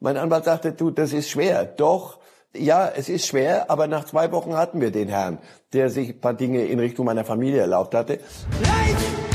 [0.00, 1.66] Mein Anwalt sagte, du, das ist schwer.
[1.66, 2.18] Doch,
[2.56, 5.38] ja, es ist schwer, aber nach zwei Wochen hatten wir den Herrn,
[5.74, 8.14] der sich ein paar Dinge in Richtung meiner Familie erlaubt hatte.
[8.62, 9.29] Life!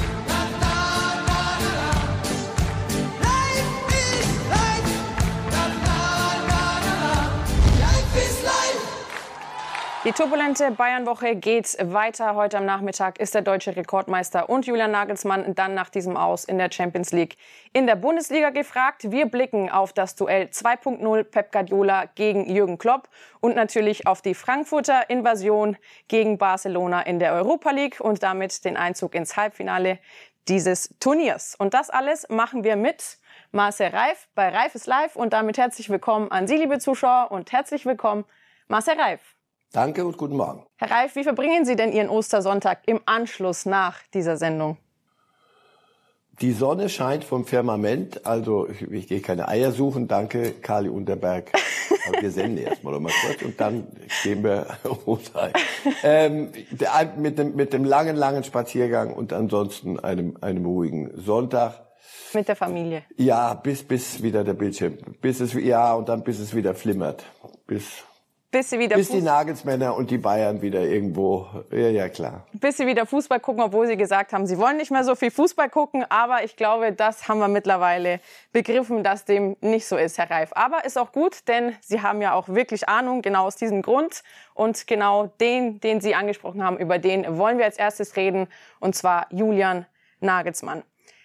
[10.06, 12.36] Die turbulente Bayernwoche geht weiter.
[12.36, 16.60] Heute am Nachmittag ist der deutsche Rekordmeister und Julian Nagelsmann dann nach diesem Aus in
[16.60, 17.38] der Champions League
[17.74, 19.10] in der Bundesliga gefragt.
[19.10, 23.10] Wir blicken auf das Duell 2.0 Pep Guardiola gegen Jürgen Klopp
[23.40, 25.76] und natürlich auf die Frankfurter Invasion
[26.08, 29.98] gegen Barcelona in der Europa League und damit den Einzug ins Halbfinale
[30.48, 31.56] dieses Turniers.
[31.56, 33.18] Und das alles machen wir mit
[33.52, 37.52] Marcel Reif bei Reif ist live und damit herzlich willkommen an Sie, liebe Zuschauer und
[37.52, 38.24] herzlich willkommen
[38.68, 39.35] Marcel Reif.
[39.76, 40.64] Danke und guten Morgen.
[40.78, 44.78] Herr Reif, wie verbringen Sie denn Ihren Ostersonntag im Anschluss nach dieser Sendung?
[46.40, 51.52] Die Sonne scheint vom Firmament, also ich, ich gehe keine Eier suchen, danke Kali Unterberg.
[52.08, 53.88] Aber wir senden erstmal noch mal kurz und dann
[54.24, 54.66] gehen wir
[55.06, 55.52] Rotei.
[56.04, 56.54] Ähm,
[57.18, 61.82] mit, dem, mit dem langen, langen Spaziergang und ansonsten einem, einem ruhigen Sonntag.
[62.34, 63.04] Mit der Familie?
[63.18, 67.26] Ja, bis, bis wieder der Bildschirm, bis es, ja, und dann bis es wieder flimmert.
[67.68, 68.06] Bis
[68.56, 72.48] bis sie wieder bis die Nagelsmänner und die Bayern wieder irgendwo ja ja klar.
[72.54, 75.30] Bis sie wieder Fußball gucken obwohl sie gesagt haben sie wollen nicht mehr so viel
[75.30, 76.06] Fußball gucken.
[76.08, 78.22] Aber ich glaube das haben wir mittlerweile
[78.54, 80.52] begriffen dass dem nicht so ist Herr Reif.
[80.54, 84.24] Aber ist auch gut denn sie haben ja auch wirklich Ahnung genau aus diesem Grund.
[84.54, 88.48] Und genau den den Sie angesprochen haben über den wollen wir als erstes reden.
[88.80, 89.86] Und zwar Julian
[90.22, 90.84] Nagelsmann.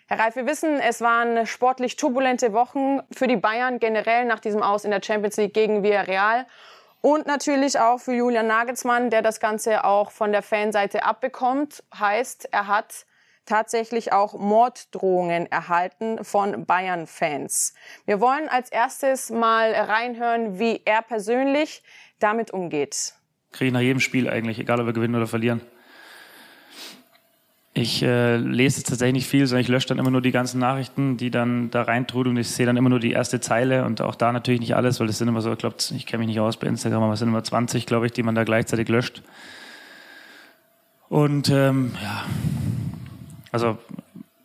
[0.09, 4.65] Herr Reif, wir wissen, es waren sportlich turbulente Wochen für die Bayern generell nach diesem
[4.65, 6.47] Aus in der Champions League gegen Villarreal.
[7.03, 11.83] Und natürlich auch für Julian Nagelsmann, der das Ganze auch von der Fanseite abbekommt.
[11.99, 13.07] Heißt, er hat
[13.47, 17.75] tatsächlich auch Morddrohungen erhalten von Bayern-Fans.
[18.05, 21.83] Wir wollen als erstes mal reinhören, wie er persönlich
[22.19, 23.15] damit umgeht.
[23.51, 25.63] Kriege ich nach jedem Spiel eigentlich, egal ob wir gewinnen oder verlieren.
[27.73, 31.17] Ich äh, lese tatsächlich nicht viel, sondern ich lösche dann immer nur die ganzen Nachrichten,
[31.17, 32.37] die dann da reintrudeln.
[32.37, 35.07] Ich sehe dann immer nur die erste Zeile und auch da natürlich nicht alles, weil
[35.07, 37.21] das sind immer so, ich glaube, ich kenne mich nicht aus bei Instagram, aber es
[37.21, 39.23] sind immer 20, glaube ich, die man da gleichzeitig löscht.
[41.09, 42.25] Und ähm, ja,
[43.53, 43.79] also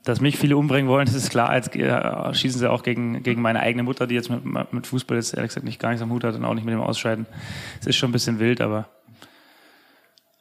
[0.03, 1.53] dass mich viele umbringen wollen, das ist klar.
[1.55, 5.17] Jetzt äh, schießen sie auch gegen, gegen meine eigene Mutter, die jetzt mit, mit Fußball
[5.17, 7.25] jetzt ehrlich gesagt nicht gar nichts am Hut hat und auch nicht mit dem Ausscheiden.
[7.81, 8.87] Es ist schon ein bisschen wild, aber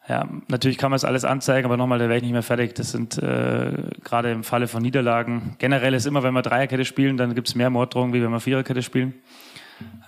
[0.07, 2.75] ja, natürlich kann man es alles anzeigen, aber nochmal, da wäre ich nicht mehr fertig.
[2.75, 3.73] Das sind äh,
[4.03, 5.57] gerade im Falle von Niederlagen.
[5.59, 8.41] Generell ist immer, wenn wir Dreierkette spielen, dann gibt es mehr Morddrohungen, wie wenn wir
[8.41, 9.15] Viererkette spielen.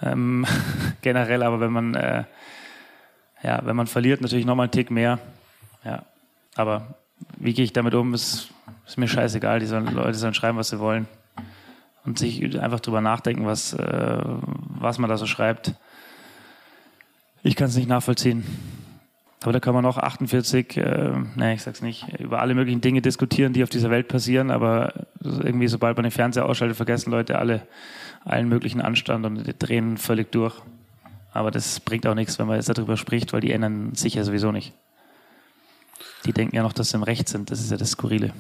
[0.03, 0.47] Ähm,
[1.03, 2.25] generell, aber wenn man äh,
[3.43, 5.19] ja, wenn man verliert, natürlich nochmal einen Tick mehr.
[5.85, 6.05] Ja,
[6.57, 6.97] aber
[7.39, 8.51] wie gehe ich damit um, ist,
[8.87, 9.61] ist mir scheißegal.
[9.61, 11.07] Die sollen, Leute sollen schreiben, was sie wollen
[12.05, 14.19] und sich einfach drüber nachdenken, was äh,
[14.79, 15.75] was man da so schreibt.
[17.43, 18.45] Ich kann es nicht nachvollziehen.
[19.47, 23.01] Aber da kann man noch 48, äh, nee, ich sag's nicht, über alle möglichen Dinge
[23.01, 24.93] diskutieren, die auf dieser Welt passieren, aber
[25.23, 27.63] irgendwie, sobald man den Fernseher ausschaltet, vergessen Leute alle
[28.25, 30.57] allen möglichen Anstand und drehen völlig durch.
[31.33, 34.25] Aber das bringt auch nichts, wenn man jetzt darüber spricht, weil die ändern sich ja
[34.25, 34.73] sowieso nicht.
[36.25, 37.53] Die denken ja noch, dass sie im Recht sind.
[37.53, 38.33] Das ist ja das Skurrile.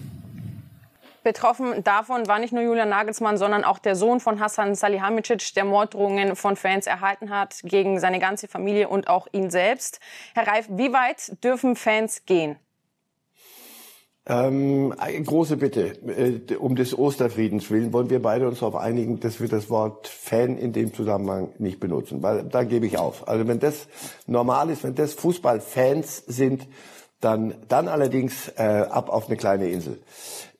[1.26, 5.64] Betroffen davon war nicht nur Julian Nagelsmann, sondern auch der Sohn von Hassan Salihamidzic, der
[5.64, 9.98] Morddrohungen von Fans erhalten hat gegen seine ganze Familie und auch ihn selbst.
[10.36, 12.54] Herr Reif, wie weit dürfen Fans gehen?
[14.24, 15.94] Ähm, eine große Bitte.
[16.06, 20.06] Äh, um des Osterfriedens willen wollen wir beide uns darauf einigen, dass wir das Wort
[20.06, 23.26] Fan in dem Zusammenhang nicht benutzen, weil da gebe ich auf.
[23.26, 23.88] Also wenn das
[24.28, 26.68] normal ist, wenn das Fußballfans sind,
[27.20, 29.98] dann, dann allerdings äh, ab auf eine kleine Insel.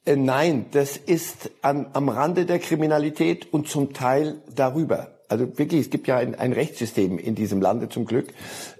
[0.06, 5.18] Äh, nein, das ist an, am Rande der Kriminalität und zum Teil darüber.
[5.28, 8.28] Also wirklich, es gibt ja ein, ein Rechtssystem in diesem Lande zum Glück.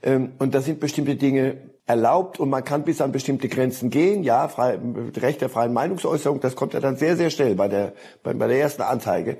[0.03, 1.56] Ähm, und da sind bestimmte Dinge
[1.87, 4.25] erlaubt und man kann bis an bestimmte Grenzen gehen.
[4.25, 4.79] Ja, frei,
[5.17, 7.93] Recht der freien Meinungsäußerung, das kommt ja dann sehr, sehr schnell bei der,
[8.25, 9.37] bei, bei der ersten Anzeige.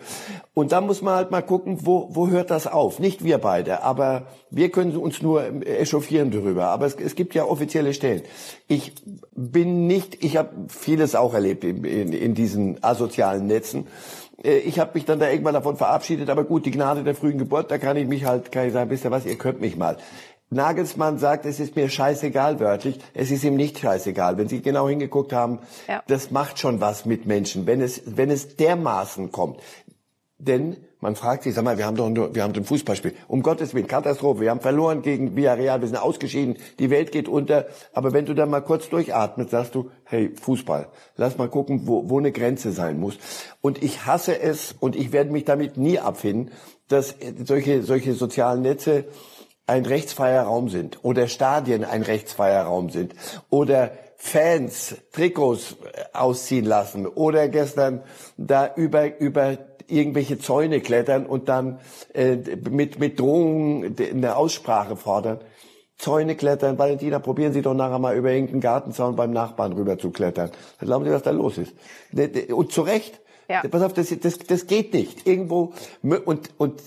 [0.55, 3.01] Und da muss man halt mal gucken, wo, wo hört das auf?
[3.01, 6.67] Nicht wir beide, aber wir können uns nur echauffieren darüber.
[6.67, 8.23] Aber es, es gibt ja offizielle Stellen.
[8.69, 8.95] Ich
[9.35, 13.89] bin nicht, ich habe vieles auch erlebt in, in, in diesen asozialen Netzen
[14.45, 17.39] äh, ich habe mich dann da irgendwann davon verabschiedet, aber gut, die Gnade der frühen
[17.39, 19.77] Geburt, da kann ich mich halt, kann ich sagen, wisst ihr was, ihr könnt mich
[19.77, 19.97] mal.
[20.51, 22.99] Nagelsmann sagt, es ist mir scheißegal wörtlich.
[23.15, 24.39] Es ist ihm nicht scheißegal.
[24.39, 25.59] Wenn Sie genau hingeguckt haben,
[25.89, 26.03] ja.
[26.07, 29.61] das macht schon was mit Menschen, wenn es, wenn es dermaßen kommt.
[30.39, 30.77] Denn
[31.07, 33.15] Man fragt sich, sag mal, wir haben doch nur, wir haben ein Fußballspiel.
[33.29, 34.41] Um Gottes Willen, Katastrophe.
[34.41, 37.67] Wir haben verloren gegen Villarreal, wir sind ausgeschieden, die Welt geht unter.
[37.93, 42.09] Aber wenn du da mal kurz durchatmest, sagst du, hey, Fußball, lass mal gucken, wo,
[42.09, 43.19] wo eine Grenze sein muss.
[43.61, 46.51] Und ich hasse es und ich werde mich damit nie abfinden,
[46.89, 47.15] dass
[47.45, 49.05] solche, solche sozialen Netze
[49.67, 53.15] ein rechtsfreier Raum sind oder Stadien ein rechtsfreier Raum sind
[53.51, 55.77] oder Fans Trikots
[56.13, 58.03] ausziehen lassen oder gestern
[58.37, 59.59] da über, über
[59.89, 61.81] irgendwelche Zäune klettern und dann
[62.15, 62.37] äh,
[62.71, 65.41] mit, mit Drohungen eine Aussprache fordern.
[65.99, 66.79] Zäune klettern.
[66.79, 70.51] Valentina, probieren Sie doch nachher mal über irgendeinen Gartenzaun beim Nachbarn rüber zu klettern.
[70.79, 71.73] Dann glauben Sie, was da los ist.
[72.53, 73.21] Und zu Recht.
[73.49, 73.63] Ja.
[73.63, 75.27] Pass auf, das, das, das geht nicht.
[75.27, 75.73] Irgendwo
[76.03, 76.83] und und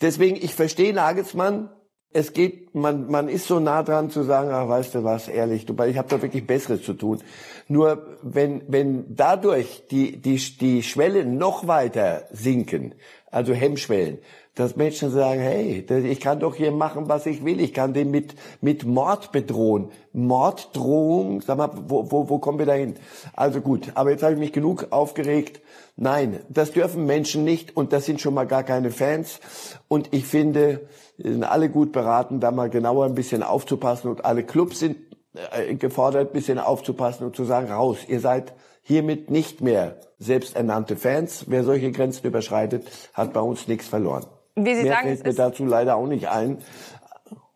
[0.00, 1.68] deswegen ich verstehe Nagelsmann.
[2.10, 5.66] Es geht, man man ist so nah dran zu sagen, ach, weißt du was, ehrlich,
[5.66, 7.22] du, ich habe da wirklich Besseres zu tun.
[7.68, 12.94] Nur wenn, wenn dadurch die, die, die Schwellen noch weiter sinken,
[13.30, 14.18] also Hemmschwellen,
[14.58, 17.60] dass Menschen sagen, hey, ich kann doch hier machen, was ich will.
[17.60, 19.90] Ich kann den mit, mit Mord bedrohen.
[20.12, 22.96] Morddrohung, sag mal, wo, wo, wo kommen wir da hin?
[23.34, 25.60] Also gut, aber jetzt habe ich mich genug aufgeregt.
[25.94, 29.38] Nein, das dürfen Menschen nicht und das sind schon mal gar keine Fans.
[29.86, 34.44] Und ich finde, sind alle gut beraten, da mal genauer ein bisschen aufzupassen und alle
[34.44, 34.96] Clubs sind
[35.52, 41.44] äh, gefordert, bisschen aufzupassen und zu sagen, raus, ihr seid hiermit nicht mehr selbsternannte Fans.
[41.48, 44.24] Wer solche Grenzen überschreitet, hat bei uns nichts verloren.
[44.56, 46.58] Wie Sie Mehr sagen, fällt mir dazu leider auch nicht ein.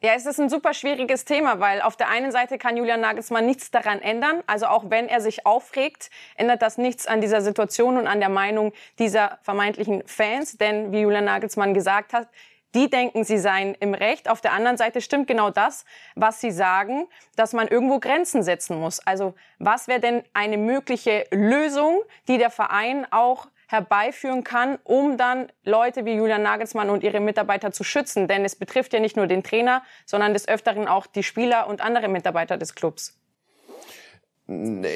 [0.04, 3.46] Ja, es ist ein super schwieriges Thema, weil auf der einen Seite kann Julian Nagelsmann
[3.46, 4.42] nichts daran ändern.
[4.48, 8.28] Also auch wenn er sich aufregt, ändert das nichts an dieser Situation und an der
[8.28, 10.58] Meinung dieser vermeintlichen Fans.
[10.58, 12.26] Denn wie Julian Nagelsmann gesagt hat,
[12.74, 14.28] die denken, sie seien im Recht.
[14.28, 15.84] Auf der anderen Seite stimmt genau das,
[16.14, 19.00] was sie sagen, dass man irgendwo Grenzen setzen muss.
[19.00, 25.50] Also was wäre denn eine mögliche Lösung, die der Verein auch herbeiführen kann, um dann
[25.64, 28.28] Leute wie Julian Nagelsmann und ihre Mitarbeiter zu schützen?
[28.28, 31.80] Denn es betrifft ja nicht nur den Trainer, sondern des Öfteren auch die Spieler und
[31.80, 33.21] andere Mitarbeiter des Clubs.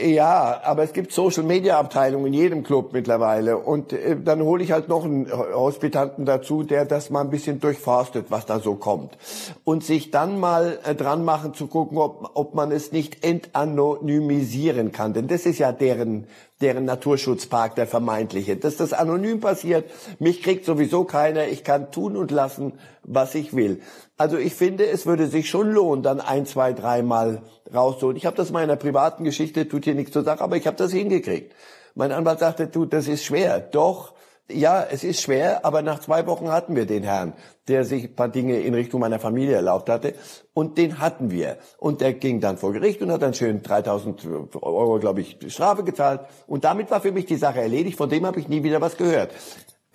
[0.04, 3.58] Ja, aber es gibt Social Media Abteilungen in jedem Club mittlerweile.
[3.58, 7.60] Und äh, dann hole ich halt noch einen Hospitanten dazu, der das mal ein bisschen
[7.60, 9.16] durchforstet, was da so kommt.
[9.64, 14.92] Und sich dann mal äh, dran machen zu gucken, ob, ob man es nicht entanonymisieren
[14.92, 16.26] kann, denn das ist ja deren
[16.60, 18.56] deren Naturschutzpark, der vermeintliche.
[18.56, 23.54] Dass das anonym passiert, mich kriegt sowieso keiner, ich kann tun und lassen, was ich
[23.54, 23.80] will.
[24.16, 27.42] Also ich finde, es würde sich schon lohnen, dann ein, zwei, dreimal
[27.74, 28.16] rauszuholen.
[28.16, 30.66] Ich habe das mal in einer privaten Geschichte, tut hier nichts zur Sache, aber ich
[30.66, 31.52] habe das hingekriegt.
[31.94, 33.60] Mein Anwalt sagte, du, das ist schwer.
[33.60, 34.12] Doch,
[34.50, 37.32] ja, es ist schwer, aber nach zwei Wochen hatten wir den Herrn,
[37.68, 40.14] der sich ein paar Dinge in Richtung meiner Familie erlaubt hatte.
[40.54, 41.58] Und den hatten wir.
[41.78, 44.24] Und der ging dann vor Gericht und hat dann schön 3000
[44.62, 46.20] Euro, glaube ich, Strafe gezahlt.
[46.46, 47.98] Und damit war für mich die Sache erledigt.
[47.98, 49.32] Von dem habe ich nie wieder was gehört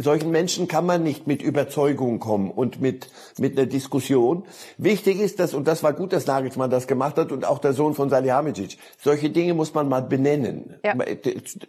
[0.01, 4.43] solchen Menschen kann man nicht mit Überzeugung kommen und mit, mit einer Diskussion.
[4.77, 7.73] Wichtig ist das, und das war gut, dass Nagelsmann das gemacht hat und auch der
[7.73, 8.77] Sohn von Salihamidzic.
[9.01, 10.75] Solche Dinge muss man mal benennen.
[10.83, 10.95] Ja.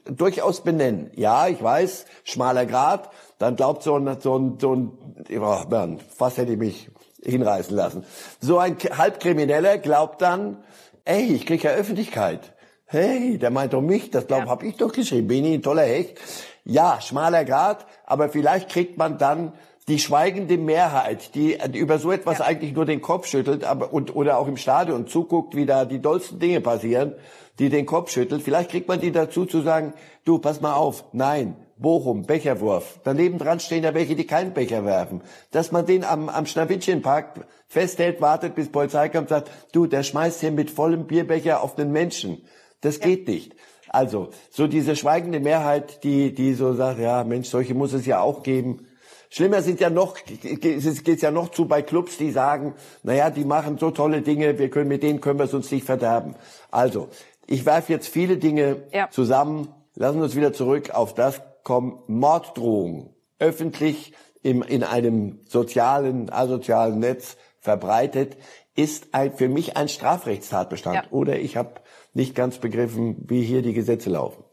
[0.05, 1.11] Durchaus benennen.
[1.15, 4.93] Ja, ich weiß, schmaler Grad, dann glaubt so ein, so ein, so ein
[5.31, 6.91] oh Mann, fast hätte ich mich
[7.25, 8.05] hinreißen lassen.
[8.41, 10.59] So ein Halbkrimineller glaubt dann,
[11.05, 12.53] ey, ich krieg ja Öffentlichkeit.
[12.87, 14.51] Hey, der meint doch mich, das glaub, ja.
[14.51, 16.19] hab ich doch geschrieben, bin ich ein toller Hecht.
[16.65, 19.53] Ja, schmaler Grad, aber vielleicht kriegt man dann
[19.89, 22.45] die schweigende Mehrheit, die über so etwas ja.
[22.45, 26.01] eigentlich nur den Kopf schüttelt, aber und oder auch im Stadion zuguckt, wie da die
[26.01, 27.15] dollsten Dinge passieren,
[27.59, 28.43] die den Kopf schüttelt.
[28.43, 29.93] Vielleicht kriegt man die dazu zu sagen:
[30.25, 33.01] Du, pass mal auf, nein, Bochum, Becherwurf.
[33.03, 35.21] Daneben dran stehen ja welche, die keinen Becher werfen.
[35.51, 40.05] Dass man den am, am Schnawittchenpark festhält, wartet, bis Polizei kommt und sagt, du, der
[40.05, 42.45] schmeißt hier mit vollem Bierbecher auf den Menschen.
[42.83, 43.07] Das ja.
[43.07, 43.57] geht nicht.
[43.93, 48.21] Also, so diese schweigende Mehrheit, die, die so sagt, ja, Mensch, solche muss es ja
[48.21, 48.87] auch geben.
[49.29, 50.17] Schlimmer sind ja noch,
[50.63, 54.59] es geht ja noch zu bei Clubs, die sagen, naja, die machen so tolle Dinge,
[54.59, 56.35] wir können, mit denen können wir es uns nicht verderben.
[56.71, 57.09] Also,
[57.47, 59.11] ich werfe jetzt viele Dinge ja.
[59.11, 59.69] zusammen.
[59.95, 61.99] Lassen wir uns wieder zurück auf das kommen.
[62.07, 63.11] Morddrohungen.
[63.39, 68.39] Öffentlich im, in einem sozialen, asozialen Netz verbreitet,
[68.75, 70.97] ist ein, für mich ein Strafrechtstatbestand.
[70.97, 71.05] Ja.
[71.11, 71.82] Oder ich habe
[72.15, 74.45] nicht ganz begriffen, wie hier die Gesetze laufen.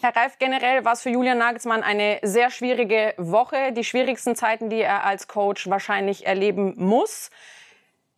[0.00, 4.68] Herr Reif, generell war es für Julian Nagelsmann eine sehr schwierige Woche, die schwierigsten Zeiten,
[4.68, 7.30] die er als Coach wahrscheinlich erleben muss.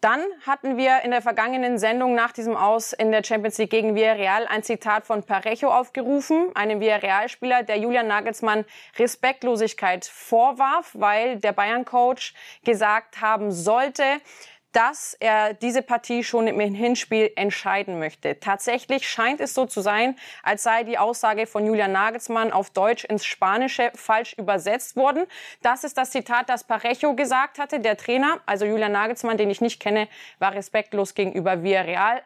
[0.04, 3.94] Dann hatten wir in der vergangenen Sendung nach diesem Aus in der Champions League gegen
[3.94, 8.66] Villarreal ein Zitat von Parejo aufgerufen, einem Villarreal-Spieler, der Julian Nagelsmann
[8.98, 12.34] Respektlosigkeit vorwarf, weil der Bayern-Coach
[12.64, 14.04] gesagt haben sollte,
[14.74, 18.40] dass er diese Partie schon im Hinspiel entscheiden möchte.
[18.40, 23.04] Tatsächlich scheint es so zu sein, als sei die Aussage von Julian Nagelsmann auf Deutsch
[23.04, 25.26] ins Spanische falsch übersetzt worden.
[25.62, 27.78] Das ist das Zitat, das Parejo gesagt hatte.
[27.78, 30.08] Der Trainer, also Julian Nagelsmann, den ich nicht kenne,
[30.40, 32.22] war respektlos gegenüber Villarreal.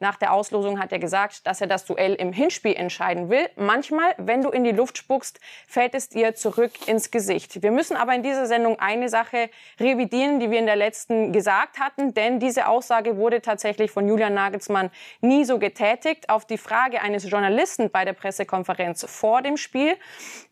[0.00, 3.48] Nach der Auslosung hat er gesagt, dass er das Duell im Hinspiel entscheiden will.
[3.56, 7.62] Manchmal, wenn du in die Luft spuckst, fällt es dir zurück ins Gesicht.
[7.62, 9.50] Wir müssen aber in dieser Sendung eine Sache
[9.80, 14.34] revidieren, die wir in der letzten gesagt hatten, denn diese Aussage wurde tatsächlich von Julian
[14.34, 14.90] Nagelsmann
[15.20, 16.30] nie so getätigt.
[16.30, 19.96] Auf die Frage eines Journalisten bei der Pressekonferenz vor dem Spiel,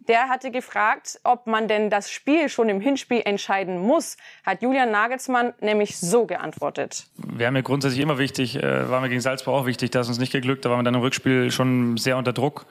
[0.09, 4.91] der hatte gefragt, ob man denn das Spiel schon im Hinspiel entscheiden muss, hat Julian
[4.91, 7.07] Nagelsmann nämlich so geantwortet.
[7.17, 10.33] Wäre mir grundsätzlich immer wichtig, äh, war mir gegen Salzburg auch wichtig, dass uns nicht
[10.33, 12.67] geglückt, da waren wir dann im Rückspiel schon sehr unter Druck.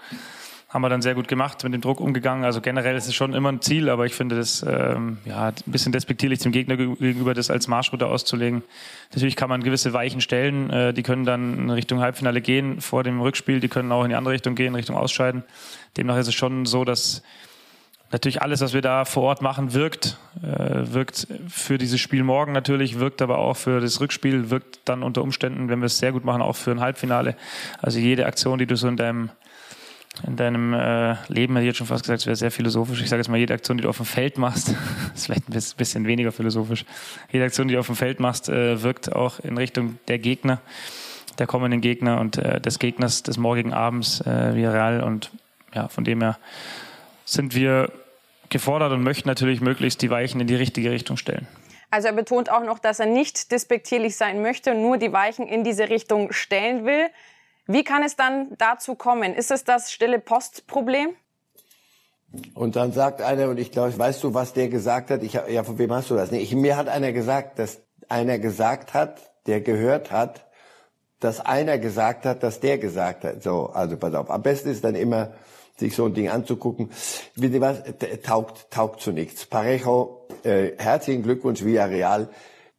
[0.69, 2.43] Haben wir dann sehr gut gemacht, mit dem Druck umgegangen.
[2.43, 5.53] Also generell ist es schon immer ein Ziel, aber ich finde das ähm, ja, ein
[5.67, 8.61] bisschen despektierlich dem Gegner gegenüber, das als Marschroute auszulegen.
[9.11, 13.03] Natürlich kann man gewisse Weichen stellen, äh, die können dann in Richtung Halbfinale gehen vor
[13.03, 15.43] dem Rückspiel, die können auch in die andere Richtung gehen, Richtung Ausscheiden.
[15.95, 17.21] Demnach ist es schon so, dass
[18.11, 20.17] natürlich alles, was wir da vor Ort machen, wirkt.
[20.41, 25.03] Äh, wirkt für dieses Spiel morgen natürlich, wirkt aber auch für das Rückspiel, wirkt dann
[25.03, 27.35] unter Umständen, wenn wir es sehr gut machen, auch für ein Halbfinale.
[27.81, 29.29] Also jede Aktion, die du so in deinem
[30.25, 33.01] in deinem äh, Leben, hätte ich jetzt schon fast gesagt, es wäre sehr philosophisch.
[33.01, 34.69] Ich sage jetzt mal, jede Aktion, die du auf dem Feld machst,
[35.13, 36.85] ist vielleicht ein bisschen weniger philosophisch.
[37.31, 40.61] Jede Aktion, die du auf dem Feld machst, äh, wirkt auch in Richtung der Gegner,
[41.37, 45.03] der kommenden Gegner und äh, des Gegners des morgigen Abends, äh, Real.
[45.03, 45.31] Und
[45.73, 46.37] ja, von dem her
[47.25, 47.91] sind wir
[48.49, 51.47] gefordert und möchten natürlich möglichst die Weichen in die richtige Richtung stellen.
[51.91, 55.63] Also er betont auch noch, dass er nicht despektierlich sein möchte, nur die Weichen in
[55.63, 57.07] diese Richtung stellen will.
[57.67, 59.33] Wie kann es dann dazu kommen?
[59.33, 61.15] Ist es das stille Postproblem?
[62.53, 65.23] Und dann sagt einer, und ich glaube, weißt du, was der gesagt hat?
[65.23, 66.31] Ich, ja, von wem hast du das?
[66.31, 70.45] Nee, ich, mir hat einer gesagt, dass einer gesagt hat, der gehört hat,
[71.19, 73.41] dass einer gesagt hat, dass der gesagt hat.
[73.41, 74.29] So, also pass auf.
[74.29, 75.33] Am besten ist dann immer,
[75.77, 76.89] sich so ein Ding anzugucken.
[77.35, 77.83] Ihr was?
[78.23, 79.45] Taugt, taugt zu nichts.
[79.45, 82.29] Parejo, äh, herzlichen Glückwunsch, Villarreal.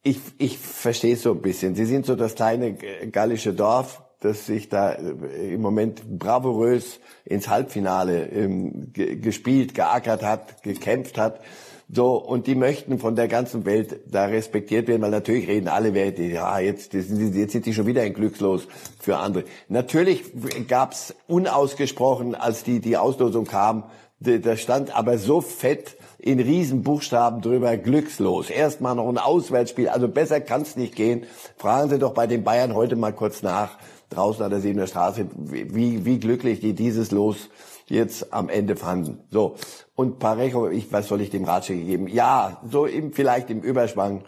[0.03, 1.75] Ich, ich verstehe es so ein bisschen.
[1.75, 7.47] Sie sind so das kleine gallische Dorf, das sich da äh, im Moment bravourös ins
[7.47, 11.41] Halbfinale ähm, gespielt, geackert hat, gekämpft hat.
[11.89, 15.93] So, und die möchten von der ganzen Welt da respektiert werden, weil natürlich reden alle
[15.93, 18.67] Werte, ja, jetzt, jetzt sind die schon wieder ein Glückslos
[18.99, 19.45] für andere.
[19.69, 20.23] Natürlich
[20.67, 23.85] gab's unausgesprochen, als die, die Auslosung kam,
[24.19, 28.49] da stand aber so fett in Riesenbuchstaben drüber, glückslos.
[28.49, 31.23] Erstmal noch ein Auswärtsspiel, also besser kann's nicht gehen.
[31.55, 33.77] Fragen Sie doch bei den Bayern heute mal kurz nach,
[34.09, 37.49] draußen an der Siebener Straße, wie, wie glücklich die dieses Los
[37.87, 39.19] jetzt am Ende fanden.
[39.31, 39.55] So.
[39.95, 42.07] Und Parejo, ich, was soll ich dem Ratschläge geben?
[42.07, 44.23] Ja, so eben vielleicht im Überschwang,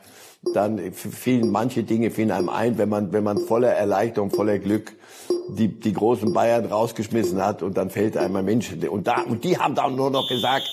[0.54, 4.96] dann fielen manche Dinge fielen einem ein, wenn man, wenn man voller Erleichterung, voller Glück
[5.50, 8.72] die, die großen Bayern rausgeschmissen hat und dann fällt einem ein Mensch.
[8.90, 10.64] Und da, und die haben dann nur noch gesagt,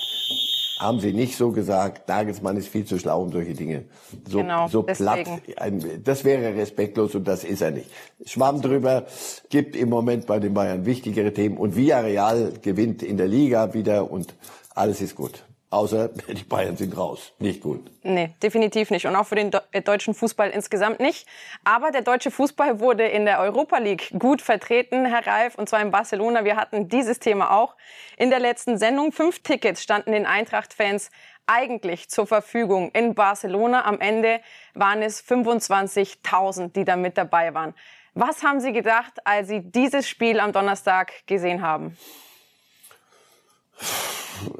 [0.79, 2.07] haben sie nicht so gesagt.
[2.07, 3.85] Nagelsmann ist viel zu schlau um solche Dinge.
[4.29, 5.27] So, genau, so platt.
[5.57, 7.89] Ein, das wäre respektlos und das ist er nicht.
[8.25, 9.05] Schwamm drüber
[9.49, 14.11] gibt im Moment bei den Bayern wichtigere Themen und Villarreal gewinnt in der Liga wieder
[14.11, 14.35] und
[14.75, 15.46] alles ist gut.
[15.69, 17.33] Außer die Bayern sind raus.
[17.39, 17.91] Nicht gut.
[18.03, 19.05] Nee, definitiv nicht.
[19.05, 21.27] Und auch für den äh, deutschen Fußball insgesamt nicht.
[21.63, 25.81] Aber der deutsche Fußball wurde in der Europa League gut vertreten, Herr Reif, und zwar
[25.81, 26.45] in Barcelona.
[26.45, 27.75] Wir hatten dieses Thema auch
[28.17, 29.11] in der letzten Sendung.
[29.11, 31.11] Fünf Tickets standen den Eintracht-Fans
[31.47, 33.85] eigentlich zur Verfügung in Barcelona.
[33.85, 34.41] Am Ende
[34.73, 37.73] waren es 25.000, die da mit dabei waren.
[38.13, 41.97] Was haben Sie gedacht, als Sie dieses Spiel am Donnerstag gesehen haben?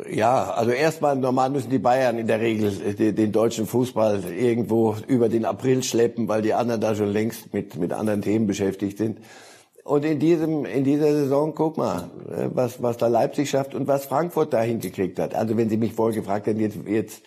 [0.09, 4.95] Ja, also erstmal normal müssen die Bayern in der Regel den, den deutschen Fußball irgendwo
[5.07, 8.97] über den April schleppen, weil die anderen da schon längst mit, mit anderen Themen beschäftigt
[8.97, 9.19] sind.
[9.87, 13.87] Und in diesem, in dieser Saison, guck mal, äh, was, was da Leipzig schafft und
[13.87, 15.33] was Frankfurt da hingekriegt hat.
[15.33, 17.21] Also wenn Sie mich vorher gefragt hätten, jetzt, jetzt,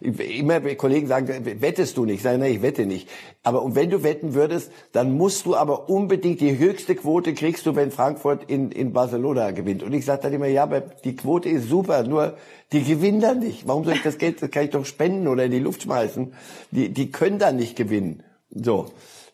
[0.00, 1.28] immer Kollegen sagen,
[1.60, 2.16] wettest du nicht?
[2.16, 3.06] Ich sage, nein, ich wette nicht.
[3.42, 7.66] Aber und wenn du wetten würdest, dann musst du aber unbedingt die höchste Quote kriegst
[7.66, 9.82] du, wenn Frankfurt in, in Barcelona gewinnt.
[9.82, 12.38] Und ich sage dann immer, ja, aber die Quote ist super, nur
[12.72, 13.68] die gewinnen dann nicht.
[13.68, 16.32] Warum soll ich das Geld, das kann ich doch spenden oder in die Luft schmeißen.
[16.70, 18.22] Die, die können dann nicht gewinnen.
[18.54, 18.86] So.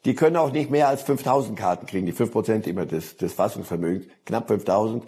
[0.07, 4.07] Die können auch nicht mehr als 5000 Karten kriegen, die 5% immer des, des Fassungsvermögens,
[4.25, 5.03] knapp 5000.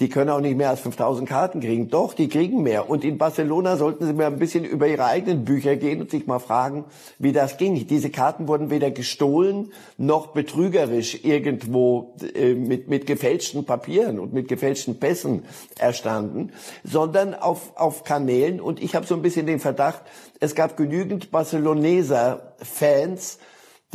[0.00, 1.88] die können auch nicht mehr als 5000 Karten kriegen.
[1.88, 2.90] Doch, die kriegen mehr.
[2.90, 6.26] Und in Barcelona sollten sie mal ein bisschen über ihre eigenen Bücher gehen und sich
[6.26, 6.84] mal fragen,
[7.18, 7.86] wie das ging.
[7.86, 14.48] Diese Karten wurden weder gestohlen noch betrügerisch irgendwo äh, mit, mit gefälschten Papieren und mit
[14.48, 15.44] gefälschten Pässen
[15.78, 18.60] erstanden, sondern auf, auf Kanälen.
[18.60, 20.02] Und ich habe so ein bisschen den Verdacht,
[20.38, 23.38] es gab genügend Barceloneser Fans,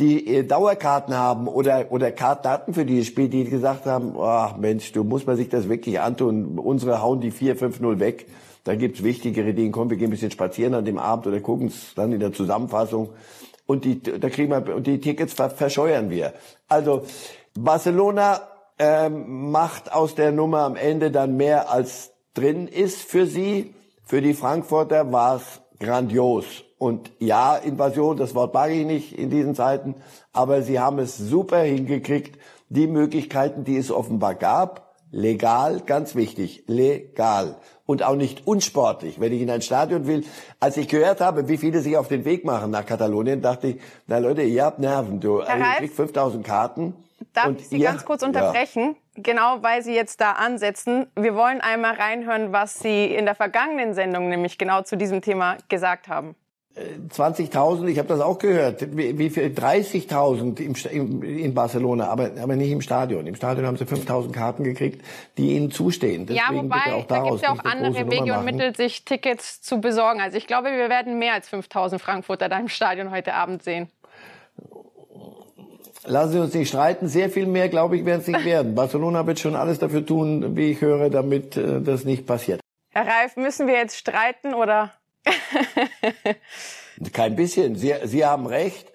[0.00, 4.92] die äh, Dauerkarten haben oder, oder Kartdaten für dieses Spiel, die gesagt haben, ach Mensch,
[4.92, 6.58] du musst man sich das wirklich antun.
[6.58, 8.26] Unsere hauen die 4-5-0 weg.
[8.64, 9.70] Da gibt's wichtigere Dinge.
[9.70, 12.32] Komm, wir gehen ein bisschen spazieren an dem Abend oder gucken es dann in der
[12.32, 13.10] Zusammenfassung.
[13.66, 16.32] Und die, da kriegen wir, und die Tickets verscheuern wir.
[16.68, 17.04] Also,
[17.54, 18.40] Barcelona
[18.78, 23.74] ähm, macht aus der Nummer am Ende dann mehr als drin ist für sie.
[24.04, 26.64] Für die Frankfurter war es grandios.
[26.80, 29.96] Und ja, Invasion, das Wort mag ich nicht in diesen Zeiten,
[30.32, 36.64] aber sie haben es super hingekriegt, die Möglichkeiten, die es offenbar gab, legal, ganz wichtig,
[36.68, 39.20] legal und auch nicht unsportlich.
[39.20, 40.24] Wenn ich in ein Stadion will,
[40.58, 43.80] als ich gehört habe, wie viele sich auf den Weg machen nach Katalonien, dachte ich,
[44.06, 46.94] na Leute, ihr habt Nerven, du, Herr also, ihr kriegt 5000 Karten.
[47.34, 48.96] Darf und ich Sie ihr, ganz kurz unterbrechen?
[49.16, 49.22] Ja.
[49.22, 51.08] Genau, weil Sie jetzt da ansetzen.
[51.14, 55.58] Wir wollen einmal reinhören, was Sie in der vergangenen Sendung nämlich genau zu diesem Thema
[55.68, 56.36] gesagt haben.
[56.76, 62.70] 20.000, ich habe das auch gehört, wie, viel 30.000 im, in Barcelona, aber, aber nicht
[62.70, 63.26] im Stadion.
[63.26, 65.04] Im Stadion haben sie 5.000 Karten gekriegt,
[65.36, 66.26] die ihnen zustehen.
[66.26, 69.80] Deswegen ja, wobei, da gibt es ja auch andere Wege und Mittel, sich Tickets zu
[69.80, 70.20] besorgen.
[70.20, 73.88] Also ich glaube, wir werden mehr als 5.000 Frankfurter da im Stadion heute Abend sehen.
[76.06, 77.08] Lassen Sie uns nicht streiten.
[77.08, 78.74] Sehr viel mehr, glaube ich, werden es nicht werden.
[78.76, 82.60] Barcelona wird schon alles dafür tun, wie ich höre, damit äh, das nicht passiert.
[82.92, 84.92] Herr Reif, müssen wir jetzt streiten oder
[87.12, 87.76] Kein bisschen.
[87.76, 88.90] Sie, Sie haben recht.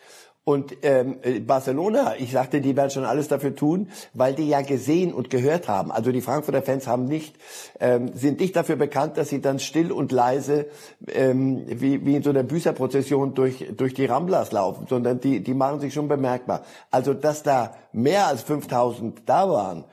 [0.45, 1.17] Und ähm,
[1.47, 5.67] Barcelona, ich sagte, die werden schon alles dafür tun, weil die ja gesehen und gehört
[5.67, 5.91] haben.
[5.91, 7.35] Also die Frankfurter Fans haben nicht,
[7.79, 10.67] ähm, sind nicht dafür bekannt, dass sie dann still und leise
[11.07, 15.55] ähm, wie, wie in so einer Büßerprozession durch, durch die Ramblas laufen, sondern die, die
[15.55, 16.63] machen sich schon bemerkbar.
[16.91, 19.83] Also dass da mehr als 5000 da waren,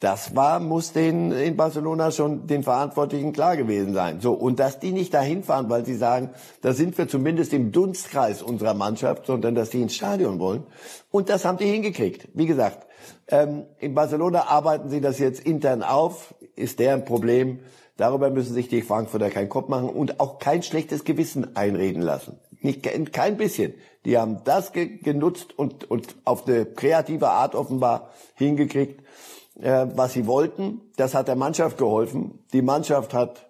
[0.00, 4.20] das war, muss den in Barcelona schon den Verantwortlichen klar gewesen sein.
[4.20, 4.34] So.
[4.34, 8.42] Und dass die nicht dahin fahren, weil sie sagen, da sind wir zumindest im Dunstkreis
[8.42, 10.64] unserer Mannschaft, sondern dass die ins Stadion wollen.
[11.10, 12.28] Und das haben die hingekriegt.
[12.34, 12.86] Wie gesagt,
[13.28, 17.60] ähm, in Barcelona arbeiten sie das jetzt intern auf, ist deren Problem.
[17.96, 22.38] Darüber müssen sich die Frankfurter keinen Kopf machen und auch kein schlechtes Gewissen einreden lassen.
[22.60, 23.72] Nicht, kein bisschen.
[24.04, 29.05] Die haben das ge genutzt und, und auf eine kreative Art offenbar hingekriegt
[29.60, 30.80] äh, was sie wollten.
[30.96, 32.38] Das hat der Mannschaft geholfen.
[32.52, 33.46] Die Mannschaft hat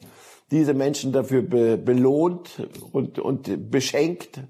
[0.51, 4.41] diese Menschen dafür be belohnt und, und beschenkt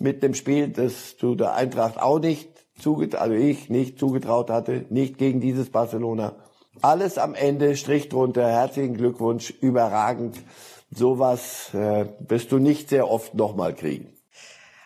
[0.00, 4.84] mit dem Spiel, das du der Eintracht auch nicht zugetraut, also ich nicht zugetraut hatte,
[4.90, 6.34] nicht gegen dieses Barcelona.
[6.82, 10.42] Alles am Ende, Strich drunter, herzlichen Glückwunsch, überragend.
[10.90, 14.13] Sowas äh, wirst du nicht sehr oft nochmal kriegen.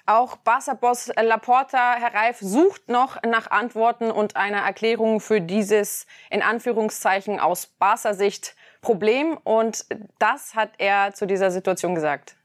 [0.08, 6.40] Auch Barca-Boss Laporta, Herr Reif, sucht noch nach Antworten und einer Erklärung für dieses, in
[6.40, 9.36] Anführungszeichen, aus Barca-Sicht Problem.
[9.36, 9.84] Und
[10.18, 12.37] das hat er zu dieser Situation gesagt.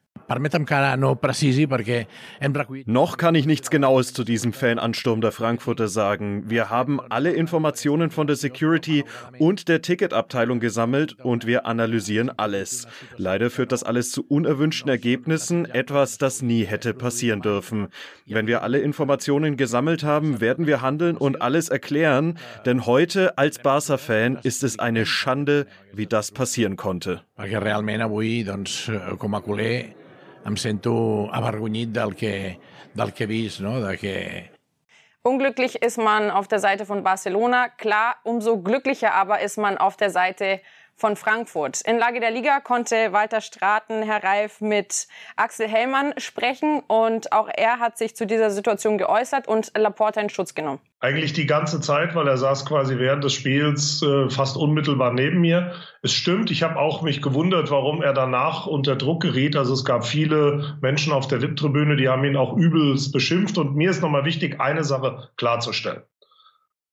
[2.86, 6.50] Noch kann ich nichts Genaues zu diesem Fanansturm der Frankfurter sagen.
[6.50, 9.04] Wir haben alle Informationen von der Security
[9.40, 12.88] und der Ticketabteilung gesammelt und wir analysieren alles.
[13.18, 17.90] Leider führt das alles zu unerwünschten Ergebnissen, etwas, das nie hätte passieren dürfen.
[18.26, 23.60] Wenn wir alle Informationen gesammelt haben, werden wir handeln und alles erklären, denn heute als
[23.60, 27.22] Barca-Fan ist es eine Schande, wie das passieren konnte.
[27.38, 29.90] Perquè realment avui, doncs, com a culer,
[30.46, 32.34] em sento avergonyit del que,
[32.94, 33.80] del que he vist, no?
[33.82, 34.16] de que
[35.26, 37.70] Unglücklich ist man auf der Seite von Barcelona.
[37.70, 41.82] Klar, umso glücklicher aber ist man auf der Seite von Frankfurt.
[41.82, 47.50] In Lage der Liga konnte Walter Straten, Herr Reif, mit Axel Hellmann sprechen und auch
[47.54, 50.80] er hat sich zu dieser Situation geäußert und Laporta in Schutz genommen.
[51.00, 55.42] Eigentlich die ganze Zeit, weil er saß quasi während des Spiels äh, fast unmittelbar neben
[55.42, 55.74] mir.
[56.02, 59.58] Es stimmt, ich habe auch mich gewundert, warum er danach unter Druck geriet.
[59.58, 63.58] Also es gab viele Menschen auf der VIP-Tribüne, die haben ihn auch übelst beschimpft.
[63.58, 66.04] Und mir ist nochmal wichtig, eine Sache klarzustellen.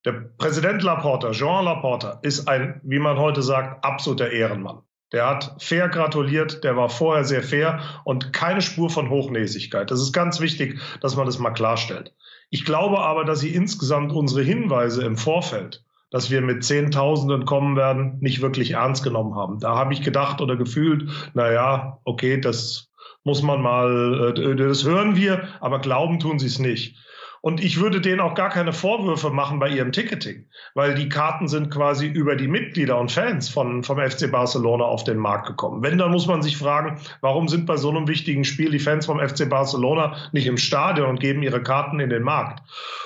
[0.06, 4.80] Der Präsident Laporta, Jean Laporta, ist ein, wie man heute sagt, absoluter Ehrenmann.
[5.12, 9.90] Der hat fair gratuliert, der war vorher sehr fair und keine Spur von Hochnäsigkeit.
[9.90, 12.14] Das ist ganz wichtig, dass man das mal klarstellt.
[12.48, 17.76] Ich glaube aber, dass sie insgesamt unsere Hinweise im Vorfeld, dass wir mit Zehntausenden kommen
[17.76, 19.58] werden, nicht wirklich ernst genommen haben.
[19.58, 22.90] Da habe ich gedacht oder gefühlt, na ja, okay, das
[23.22, 26.96] muss man mal, äh, das hören wir, aber glauben tun sie es nicht.
[27.42, 31.48] Und ich würde denen auch gar keine Vorwürfe machen bei ihrem Ticketing, weil die Karten
[31.48, 35.83] sind quasi über die Mitglieder und Fans von, vom FC Barcelona auf den Markt gekommen.
[35.83, 39.07] Wenn, dann muss man sich fragen, warum sind bei so einem wichtigen Spiel die Fans
[39.07, 42.62] vom FC Barcelona nicht im Stadion und geben ihre Karten in den Markt?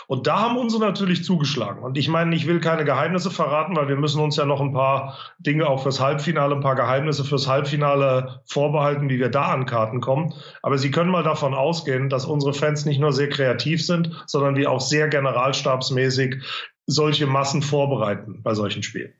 [0.06, 1.82] Und da haben unsere natürlich zugeschlagen.
[1.82, 4.72] Und ich meine, ich will keine Geheimnisse verraten, weil wir müssen uns ja noch ein
[4.72, 9.66] paar Dinge auch fürs Halbfinale, ein paar Geheimnisse fürs Halbfinale vorbehalten, wie wir da an
[9.66, 10.34] Karten kommen.
[10.62, 14.56] Aber Sie können mal davon ausgehen, dass unsere Fans nicht nur sehr kreativ sind, sondern
[14.56, 16.42] wir auch sehr generalstabsmäßig
[16.86, 19.12] solche Massen vorbereiten bei solchen Spielen.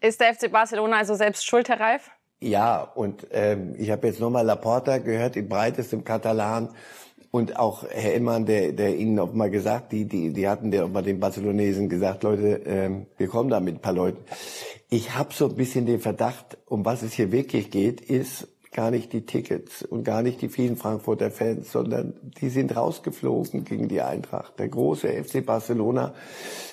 [0.00, 2.10] Ist der FC Barcelona also selbst schuld, Herr Reif?
[2.40, 6.68] Ja, und ähm, ich habe jetzt nochmal Laporta gehört, in breitestem Katalan.
[7.36, 10.86] Und auch Herr Immann, der, der Ihnen auch mal gesagt, die, die, die hatten der
[10.86, 14.24] auch mal den Barcelonesen gesagt, Leute, ähm, wir kommen da mit ein paar Leuten.
[14.88, 18.90] Ich habe so ein bisschen den Verdacht, um was es hier wirklich geht, ist, gar
[18.90, 23.88] nicht die Tickets und gar nicht die vielen Frankfurter Fans, sondern die sind rausgeflogen gegen
[23.88, 24.58] die Eintracht.
[24.58, 26.14] Der große FC Barcelona.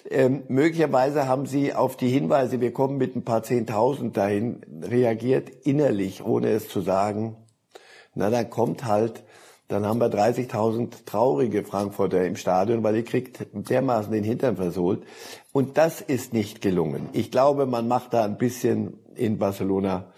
[0.10, 5.50] Ähm, möglicherweise haben sie auf die Hinweise, wir kommen mit ein paar Zehntausend dahin, reagiert
[5.66, 7.36] innerlich, ohne es zu sagen.
[8.16, 9.24] Na, dann kommt halt,
[9.68, 15.04] dann haben wir 30.000 traurige Frankfurter im Stadion, weil ihr kriegt dermaßen den Hintern versohlt.
[15.52, 17.10] Und das ist nicht gelungen.
[17.14, 20.12] Ich glaube, man macht da ein bisschen in Barcelona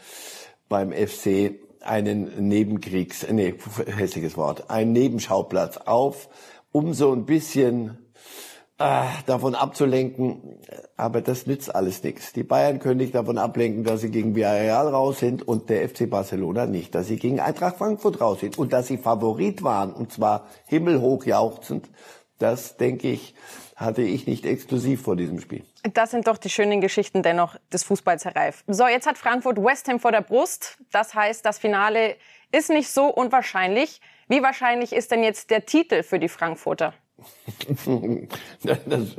[0.67, 3.53] beim FC einen Nebenkriegs, nee,
[3.85, 6.29] hässliches Wort, einen Nebenschauplatz auf,
[6.71, 7.99] um so ein bisschen
[8.77, 10.59] äh, davon abzulenken.
[10.97, 12.33] Aber das nützt alles nichts.
[12.33, 16.09] Die Bayern können nicht davon ablenken, dass sie gegen Villarreal raus sind und der FC
[16.09, 20.11] Barcelona nicht, dass sie gegen Eintracht Frankfurt raus sind und dass sie Favorit waren und
[20.11, 21.89] zwar himmelhoch jauchzend.
[22.37, 23.33] Das, denke ich,
[23.75, 25.63] hatte ich nicht exklusiv vor diesem Spiel.
[25.93, 28.53] Das sind doch die schönen Geschichten dennoch des Fußballs, Herr.
[28.67, 30.77] So, jetzt hat Frankfurt West Ham vor der Brust.
[30.91, 32.15] Das heißt, das Finale
[32.51, 34.01] ist nicht so unwahrscheinlich.
[34.27, 36.93] Wie wahrscheinlich ist denn jetzt der Titel für die Frankfurter?
[38.65, 39.15] das,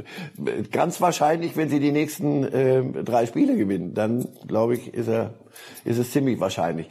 [0.71, 5.35] ganz wahrscheinlich, wenn sie die nächsten äh, drei Spiele gewinnen, dann glaube ich, ist er
[5.85, 6.89] ist es ziemlich wahrscheinlich.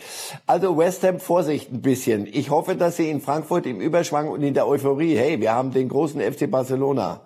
[0.48, 2.26] Also West Ham Vorsicht ein bisschen.
[2.26, 5.72] Ich hoffe, dass sie in Frankfurt im Überschwang und in der Euphorie, hey, wir haben
[5.72, 7.22] den großen FC Barcelona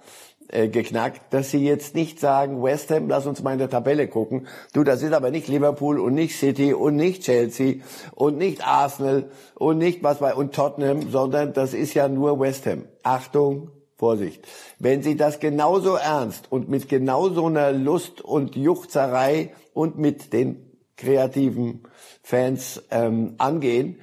[0.50, 4.08] äh, geknackt, dass sie jetzt nicht sagen, West Ham, lass uns mal in der Tabelle
[4.08, 4.48] gucken.
[4.74, 7.84] Du, das ist aber nicht Liverpool und nicht City und nicht Chelsea
[8.16, 12.66] und nicht Arsenal und nicht was bei und Tottenham, sondern das ist ja nur West
[12.66, 12.86] Ham.
[13.04, 14.48] Achtung, Vorsicht.
[14.80, 20.32] Wenn Sie das genauso ernst und mit genau so einer Lust und Juchzerei und mit
[20.32, 21.84] den kreativen
[22.24, 24.00] Fans ähm, angehen,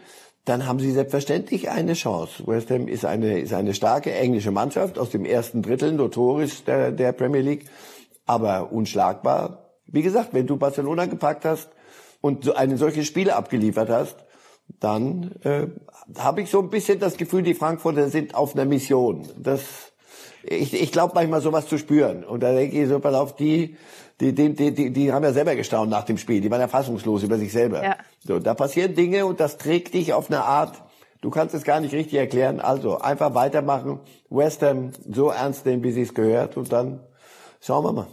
[0.46, 2.46] dann haben sie selbstverständlich eine Chance.
[2.46, 6.92] West Ham ist eine, ist eine starke englische Mannschaft aus dem ersten Drittel, notorisch der,
[6.92, 7.66] der Premier League,
[8.26, 9.72] aber unschlagbar.
[9.86, 11.68] Wie gesagt, wenn du Barcelona gepackt hast
[12.20, 14.16] und so eine solche Spiele abgeliefert hast,
[14.80, 15.66] dann äh,
[16.16, 19.26] habe ich so ein bisschen das Gefühl, die Frankfurter sind auf einer Mission.
[19.36, 19.62] Das,
[20.44, 22.22] ich ich glaube manchmal sowas zu spüren.
[22.22, 23.76] Und da denke ich so, pass auf, die,
[24.20, 26.40] die, die, die, die, haben ja selber gestaunt nach dem Spiel.
[26.40, 27.82] Die waren ja fassungslos über sich selber.
[27.82, 27.96] Ja.
[28.20, 30.82] So, da passieren Dinge und das trägt dich auf eine Art,
[31.20, 32.60] du kannst es gar nicht richtig erklären.
[32.60, 34.00] Also einfach weitermachen,
[34.30, 37.00] West Ham so ernst nehmen, wie sie es gehört und dann
[37.60, 38.06] schauen wir mal.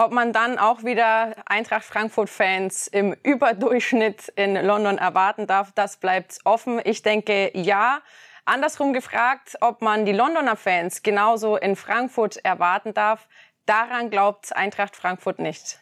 [0.00, 6.38] Ob man dann auch wieder Eintracht Frankfurt-Fans im Überdurchschnitt in London erwarten darf, das bleibt
[6.44, 6.80] offen.
[6.84, 8.00] Ich denke, ja.
[8.44, 13.28] Andersrum gefragt, ob man die Londoner Fans genauso in Frankfurt erwarten darf,
[13.68, 15.78] daran glaubt Eintracht Frankfurt nicht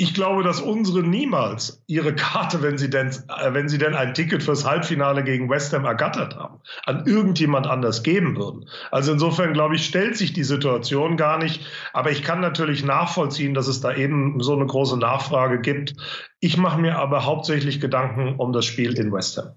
[0.00, 4.14] ich glaube, dass unsere niemals ihre Karte, wenn sie denn, äh, wenn sie denn ein
[4.14, 8.68] Ticket fürs Halbfinale gegen West Ham ergattert haben, an irgendjemand anders geben würden.
[8.92, 11.66] Also insofern glaube ich, stellt sich die Situation gar nicht.
[11.92, 15.96] Aber ich kann natürlich nachvollziehen, dass es da eben so eine große Nachfrage gibt.
[16.38, 19.56] Ich mache mir aber hauptsächlich Gedanken um das Spiel in West Ham.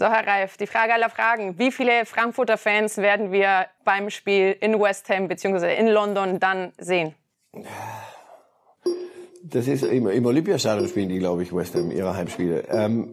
[0.00, 1.58] So, Herr Reif, die Frage aller Fragen.
[1.58, 5.74] Wie viele Frankfurter Fans werden wir beim Spiel in West Ham bzw.
[5.74, 7.16] in London dann sehen?
[9.42, 12.62] Das ist im, im Olympiastadion spielen die, glaube ich, West Ham, ihre Heimspiele.
[12.70, 13.12] Ähm,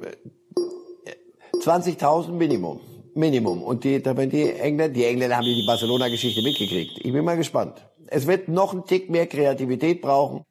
[1.56, 2.80] 20.000 Minimum.
[3.16, 3.64] Minimum.
[3.64, 7.00] Und die, die Engländer, die Engländer haben die Barcelona-Geschichte mitgekriegt.
[7.04, 7.84] Ich bin mal gespannt.
[8.06, 10.46] Es wird noch einen Tick mehr Kreativität brauchen.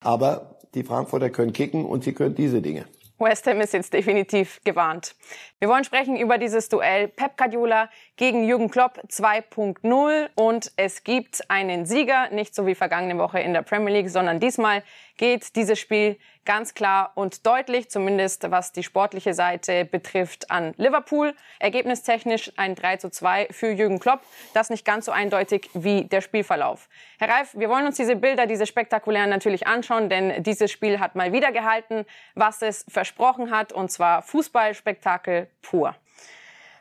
[0.00, 2.86] Aber die Frankfurter können kicken und sie können diese Dinge.
[3.22, 5.14] West Ham ist jetzt definitiv gewarnt.
[5.62, 11.48] Wir wollen sprechen über dieses Duell Pep Guardiola gegen Jürgen Klopp 2.0 und es gibt
[11.48, 14.82] einen Sieger, nicht so wie vergangene Woche in der Premier League, sondern diesmal
[15.18, 21.32] geht dieses Spiel ganz klar und deutlich, zumindest was die sportliche Seite betrifft, an Liverpool.
[21.60, 24.20] Ergebnistechnisch ein 3 zu 2 für Jürgen Klopp.
[24.54, 26.88] Das nicht ganz so eindeutig wie der Spielverlauf.
[27.20, 31.14] Herr Reif, wir wollen uns diese Bilder, diese spektakulären natürlich anschauen, denn dieses Spiel hat
[31.14, 35.94] mal wieder gehalten, was es versprochen hat, und zwar Fußballspektakel pur.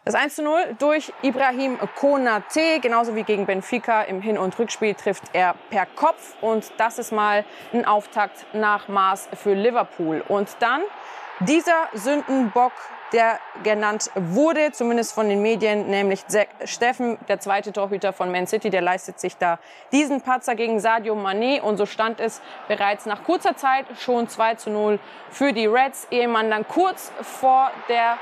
[0.04, 4.96] Das 1 zu 0 durch Ibrahim Konate, genauso wie gegen Benfica im Hin- und Rückspiel
[4.96, 6.34] trifft er per Kopf.
[6.42, 10.24] Und das ist mal ein Auftakt nach Maß für Liverpool.
[10.28, 10.82] Und dann
[11.42, 12.72] dieser Sündenbock,
[13.14, 16.22] der genannt wurde, zumindest von den Medien, nämlich
[16.66, 19.60] Steffen, der zweite Torhüter von Man City, der leistet sich da
[19.92, 21.62] diesen Patzer gegen Sadio Mané.
[21.62, 26.08] Und so stand es bereits nach kurzer Zeit schon 2 zu 0 für die Reds,
[26.10, 28.18] ehe man dann kurz vor der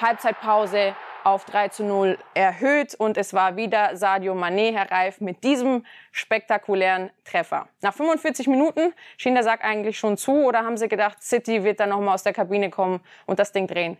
[0.00, 5.42] Halbzeitpause auf 3 zu 0 erhöht und es war wieder Sadio Mané, Herr Reif, mit
[5.42, 7.66] diesem spektakulären Treffer.
[7.82, 11.80] Nach 45 Minuten schien der Sack eigentlich schon zu oder haben Sie gedacht, City wird
[11.80, 13.98] dann nochmal aus der Kabine kommen und das Ding drehen?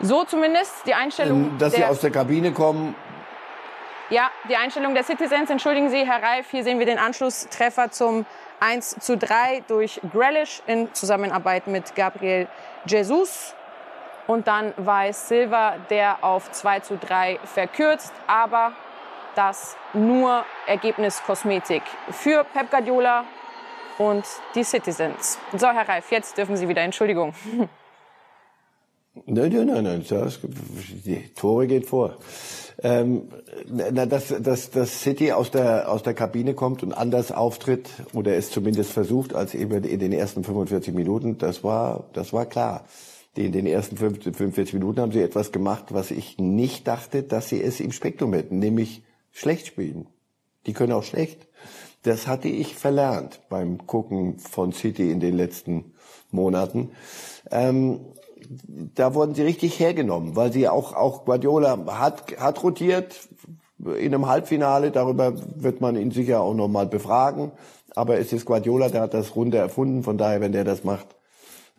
[0.00, 1.44] So zumindest die Einstellung.
[1.44, 2.96] Ähm, dass sie aus der Kabine kommen.
[4.08, 5.50] Ja, die Einstellung der Citizens.
[5.50, 8.26] Entschuldigen Sie, Herr Reif, hier sehen wir den Anschlusstreffer zum
[8.58, 12.48] 1 zu 3 durch Grealish in Zusammenarbeit mit Gabriel
[12.86, 13.54] Jesus.
[14.30, 14.74] Und dann
[15.08, 18.12] es Silva, der auf 2 zu 3 verkürzt.
[18.28, 18.70] Aber
[19.34, 23.24] das nur Ergebniskosmetik für Pep Guardiola
[23.98, 24.22] und
[24.54, 25.36] die Citizens.
[25.58, 26.80] So, Herr Reif, jetzt dürfen Sie wieder.
[26.82, 27.34] Entschuldigung.
[29.26, 30.06] Nein, nein, nein, nein.
[30.08, 32.16] Das, die Tore geht vor.
[32.84, 33.28] Ähm,
[33.68, 38.36] na, dass, dass, dass City aus der, aus der Kabine kommt und anders auftritt oder
[38.36, 42.84] es zumindest versucht als eben in den ersten 45 Minuten, das war, das war klar
[43.36, 47.62] in den ersten 45 Minuten haben sie etwas gemacht, was ich nicht dachte, dass sie
[47.62, 50.06] es im Spektrum hätten, nämlich schlecht spielen.
[50.66, 51.46] Die können auch schlecht.
[52.02, 55.92] Das hatte ich verlernt beim Gucken von City in den letzten
[56.30, 56.90] Monaten.
[57.50, 58.00] Ähm,
[58.94, 63.28] da wurden sie richtig hergenommen, weil sie auch, auch Guardiola hat, hat rotiert
[63.78, 64.90] in einem Halbfinale.
[64.90, 67.52] Darüber wird man ihn sicher auch nochmal befragen.
[67.94, 70.02] Aber es ist Guardiola, der hat das Runde erfunden.
[70.02, 71.06] Von daher, wenn der das macht,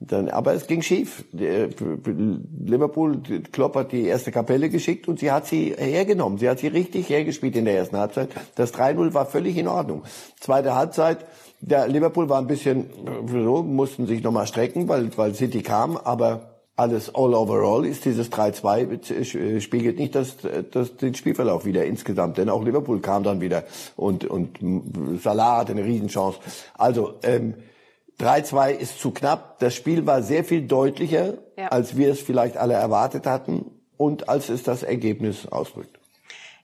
[0.04, 1.24] dann, aber es ging schief.
[1.32, 6.40] Liverpool, Klopp hat die erste Kapelle geschickt und sie hat sie hergenommen.
[6.40, 8.30] Sie hat sie richtig hergespielt in der ersten Halbzeit.
[8.56, 10.02] Das 3-0 war völlig in Ordnung.
[10.40, 11.20] Zweite Halbzeit,
[11.60, 12.88] der Liverpool war ein bisschen
[13.32, 18.32] so, mussten sich nochmal strecken, weil, weil City kam, aber alles all overall ist dieses
[18.32, 20.38] 3-2 spiegelt nicht das,
[20.72, 24.58] das, den Spielverlauf wieder insgesamt, denn auch Liverpool kam dann wieder und, und
[25.22, 26.40] Salah hatte eine Riesenchance.
[26.74, 27.54] Also, ähm,
[28.22, 29.60] 3-2 ist zu knapp.
[29.60, 31.68] Das Spiel war sehr viel deutlicher, ja.
[31.70, 33.66] als wir es vielleicht alle erwartet hatten
[33.98, 36.00] und als es das Ergebnis ausdrückt.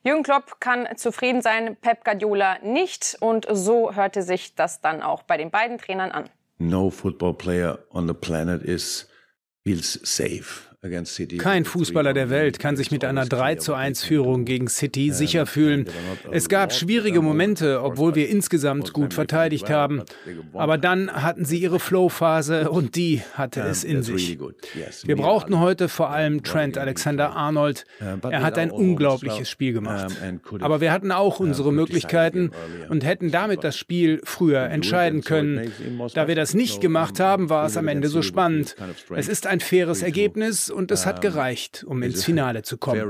[0.04, 3.18] Jürgen Klopp kann zufrieden sein, Pep Guardiola nicht.
[3.20, 6.30] Und so hörte sich das dann auch bei den beiden Trainern an.
[6.60, 9.10] No football player on the planet is
[9.64, 10.68] feels safe
[11.40, 15.48] kein Fußballer der Welt kann sich mit einer 3 zu 1 Führung gegen City sicher
[15.48, 15.86] fühlen.
[16.32, 20.04] Es gab schwierige Momente, obwohl wir insgesamt gut verteidigt haben.
[20.54, 24.38] Aber dann hatten sie ihre Flow-Phase und die hatte es in sich.
[25.04, 27.86] Wir brauchten heute vor allem Trent Alexander-Arnold.
[28.30, 30.16] Er hat ein unglaubliches Spiel gemacht.
[30.60, 32.52] Aber wir hatten auch unsere Möglichkeiten
[32.88, 35.72] und hätten damit das Spiel früher entscheiden können.
[36.14, 38.76] Da wir das nicht gemacht haben, war es am Ende so spannend.
[39.16, 43.02] Es ist ein faires Ergebnis und es hat gereicht, um ins Finale zu kommen.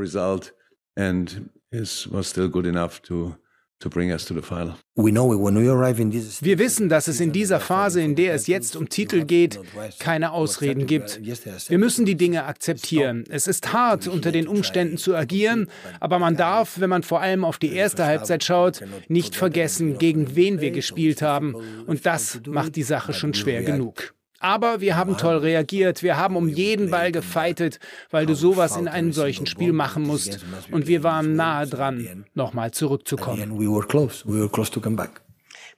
[6.42, 9.60] Wir wissen, dass es in dieser Phase, in der es jetzt um Titel geht,
[10.00, 11.20] keine Ausreden gibt.
[11.22, 13.26] Wir müssen die Dinge akzeptieren.
[13.30, 15.68] Es ist hart, unter den Umständen zu agieren,
[16.00, 20.36] aber man darf, wenn man vor allem auf die erste Halbzeit schaut, nicht vergessen, gegen
[20.36, 21.54] wen wir gespielt haben.
[21.86, 24.16] Und das macht die Sache schon schwer genug.
[24.40, 26.04] Aber wir haben toll reagiert.
[26.04, 27.80] Wir haben um jeden Ball gefeitet,
[28.12, 30.46] weil du sowas in einem solchen Spiel machen musst.
[30.72, 33.52] Und wir waren nahe dran, nochmal zurückzukommen.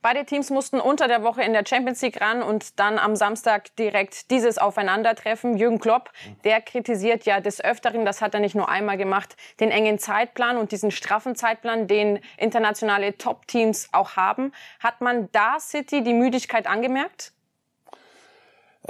[0.02, 3.76] Beide Teams mussten unter der Woche in der Champions League ran und dann am Samstag
[3.76, 5.58] direkt dieses Aufeinandertreffen.
[5.58, 6.12] Jürgen Klopp,
[6.46, 10.56] der kritisiert ja des Öfteren, das hat er nicht nur einmal gemacht, den engen Zeitplan
[10.56, 14.54] und diesen straffen Zeitplan, den internationale Top-Teams auch haben.
[14.80, 17.34] Hat man da City die Müdigkeit angemerkt?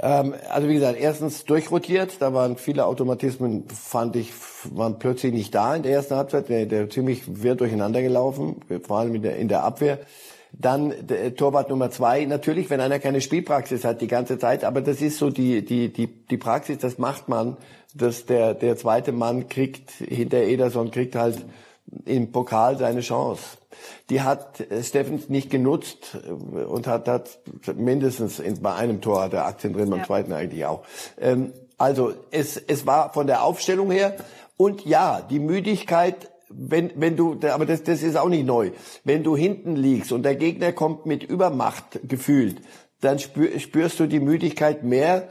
[0.02, 4.32] Ähm, also wie gesagt, erstens durchrotiert, da waren viele Automatismen, fand ich,
[4.72, 8.98] waren plötzlich nicht da in der ersten Halbzeit, der, der ziemlich wirr durcheinander gelaufen, vor
[8.98, 9.98] allem in der, in der Abwehr.
[10.52, 14.80] Dann der Torwart Nummer zwei, natürlich, wenn einer keine Spielpraxis hat die ganze Zeit, aber
[14.80, 17.56] das ist so die, die, die, die Praxis, das macht man,
[17.94, 21.44] dass der, der zweite Mann kriegt, hinter Ederson kriegt halt
[22.04, 23.42] im Pokal seine Chance.
[24.10, 26.18] Die hat Steffens nicht genutzt
[26.68, 27.38] und hat, hat
[27.74, 30.06] mindestens in, bei einem Tor hat er Aktien drin, beim ja.
[30.06, 30.84] zweiten eigentlich auch.
[31.18, 34.16] Ähm, also es, es war von der Aufstellung her
[34.56, 38.72] und ja, die Müdigkeit wenn, wenn du, aber das, das ist auch nicht neu.
[39.04, 42.60] Wenn du hinten liegst und der Gegner kommt mit Übermacht gefühlt,
[43.00, 45.28] dann spür, spürst du die Müdigkeit mehr,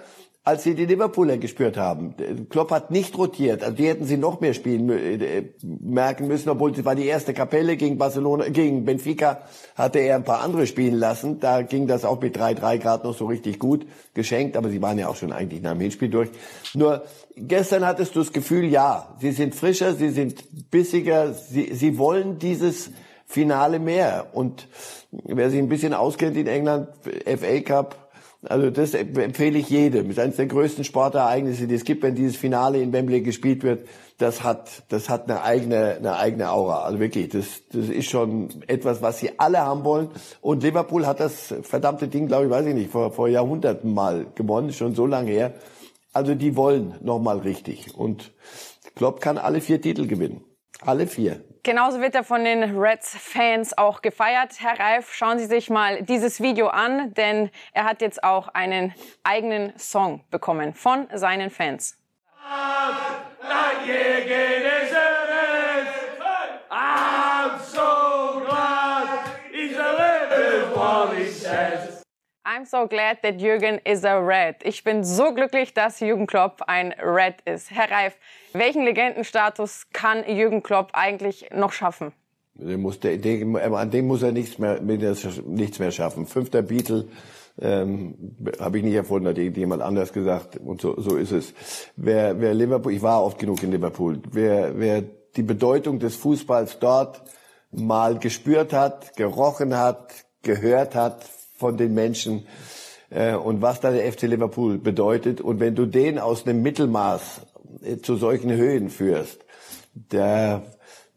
[0.49, 2.15] als sie die Liverpooler gespürt haben.
[2.49, 6.71] Klopp hat nicht rotiert, also die hätten sie noch mehr spielen äh, merken müssen, obwohl
[6.71, 9.43] es war die erste Kapelle gegen Barcelona, gegen Benfica
[9.75, 11.39] hatte er ein paar andere spielen lassen.
[11.39, 13.85] Da ging das auch mit 3-3 Grad noch so richtig gut
[14.15, 16.29] geschenkt, aber sie waren ja auch schon eigentlich nach dem Hinspiel durch.
[16.73, 17.03] Nur
[17.38, 22.39] gestern hattest du das Gefühl, ja, sie sind frischer, sie sind bissiger, sie, sie wollen
[22.39, 22.89] dieses
[23.27, 24.29] Finale mehr.
[24.33, 24.67] Und
[25.12, 28.09] wer sich ein bisschen auskennt in England, FA Cup,
[28.43, 30.08] also das empfehle ich jedem.
[30.08, 33.63] Das ist eines der größten Sportereignisse, die es gibt, wenn dieses Finale in Wembley gespielt
[33.63, 33.86] wird.
[34.17, 36.84] Das hat, das hat eine eigene, eine eigene Aura.
[36.84, 40.10] Also wirklich, das, das ist schon etwas, was sie alle haben wollen.
[40.39, 44.28] Und Liverpool hat das verdammte Ding, glaube ich, weiß ich nicht, vor, vor Jahrhunderten mal
[44.36, 45.56] gewonnen, schon so lange her.
[46.13, 47.93] Also die wollen nochmal richtig.
[47.95, 48.32] Und
[48.95, 50.43] Klopp kann alle vier Titel gewinnen.
[50.82, 51.43] Alle vier.
[51.69, 54.53] Genauso wird er von den Reds-Fans auch gefeiert.
[54.58, 58.91] Herr Reif, schauen Sie sich mal dieses Video an, denn er hat jetzt auch einen
[59.23, 61.95] eigenen Song bekommen von seinen Fans.
[66.71, 71.98] I'm so glad he's a he says.
[72.49, 74.55] I'm so glad that Jürgen is a Red.
[74.63, 77.69] Ich bin so glücklich, dass Jürgen Klopp ein Red ist.
[77.69, 78.15] Herr Reif,
[78.53, 82.12] welchen Legendenstatus kann Jürgen Klopp eigentlich noch schaffen?
[82.55, 86.25] Den muss der, den, an dem muss er nichts mehr, nichts mehr schaffen.
[86.25, 87.07] Fünfter Beatle
[87.62, 88.15] ähm,
[88.59, 91.53] habe ich nicht erfunden, hat jemand anders gesagt und so, so ist es.
[91.97, 95.03] Wer, wer Liverpool, ich war oft genug in Liverpool, wer, wer
[95.35, 97.21] die Bedeutung des Fußballs dort
[97.69, 101.23] mal gespürt hat, gerochen hat, gehört hat,
[101.60, 102.45] von den Menschen
[103.10, 105.41] äh, und was da der FC Liverpool bedeutet.
[105.41, 107.41] Und wenn du den aus einem Mittelmaß
[107.84, 109.45] äh, zu solchen Höhen führst,
[109.93, 110.63] der,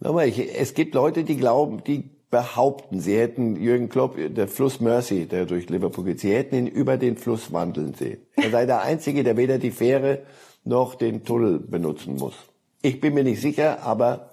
[0.01, 4.81] nochmal, ich, es gibt Leute, die glauben, die behaupten, sie hätten Jürgen Klopp, der Fluss
[4.81, 8.23] Mercy, der durch Liverpool geht, sie hätten ihn über den Fluss wandeln sehen.
[8.37, 10.23] Er sei der Einzige, der weder die Fähre
[10.65, 12.35] noch den Tunnel benutzen muss.
[12.81, 14.31] Ich bin mir nicht sicher, aber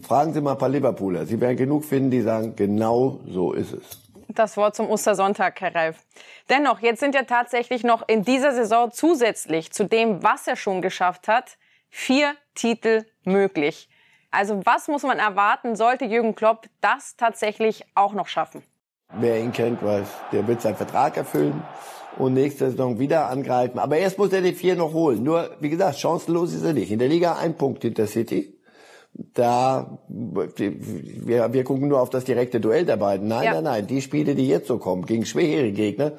[0.00, 1.24] fragen Sie mal ein paar Liverpooler.
[1.24, 5.74] Sie werden genug finden, die sagen, genau so ist es das Wort zum Ostersonntag, Herr
[5.74, 5.98] Reif.
[6.48, 10.82] Dennoch, jetzt sind ja tatsächlich noch in dieser Saison zusätzlich zu dem, was er schon
[10.82, 13.88] geschafft hat, vier Titel möglich.
[14.30, 18.62] Also was muss man erwarten, sollte Jürgen Klopp das tatsächlich auch noch schaffen?
[19.14, 21.62] Wer ihn kennt, weiß, der wird seinen Vertrag erfüllen
[22.18, 23.78] und nächste Saison wieder angreifen.
[23.78, 25.22] Aber erst muss er die vier noch holen.
[25.22, 26.90] Nur, wie gesagt, chancenlos ist er nicht.
[26.90, 28.57] In der Liga ein Punkt hinter City
[29.12, 33.28] da wir, wir gucken nur auf das direkte Duell der beiden.
[33.28, 33.54] Nein, ja.
[33.54, 36.12] nein, nein, die Spiele, die jetzt so kommen, gegen schwere Gegner.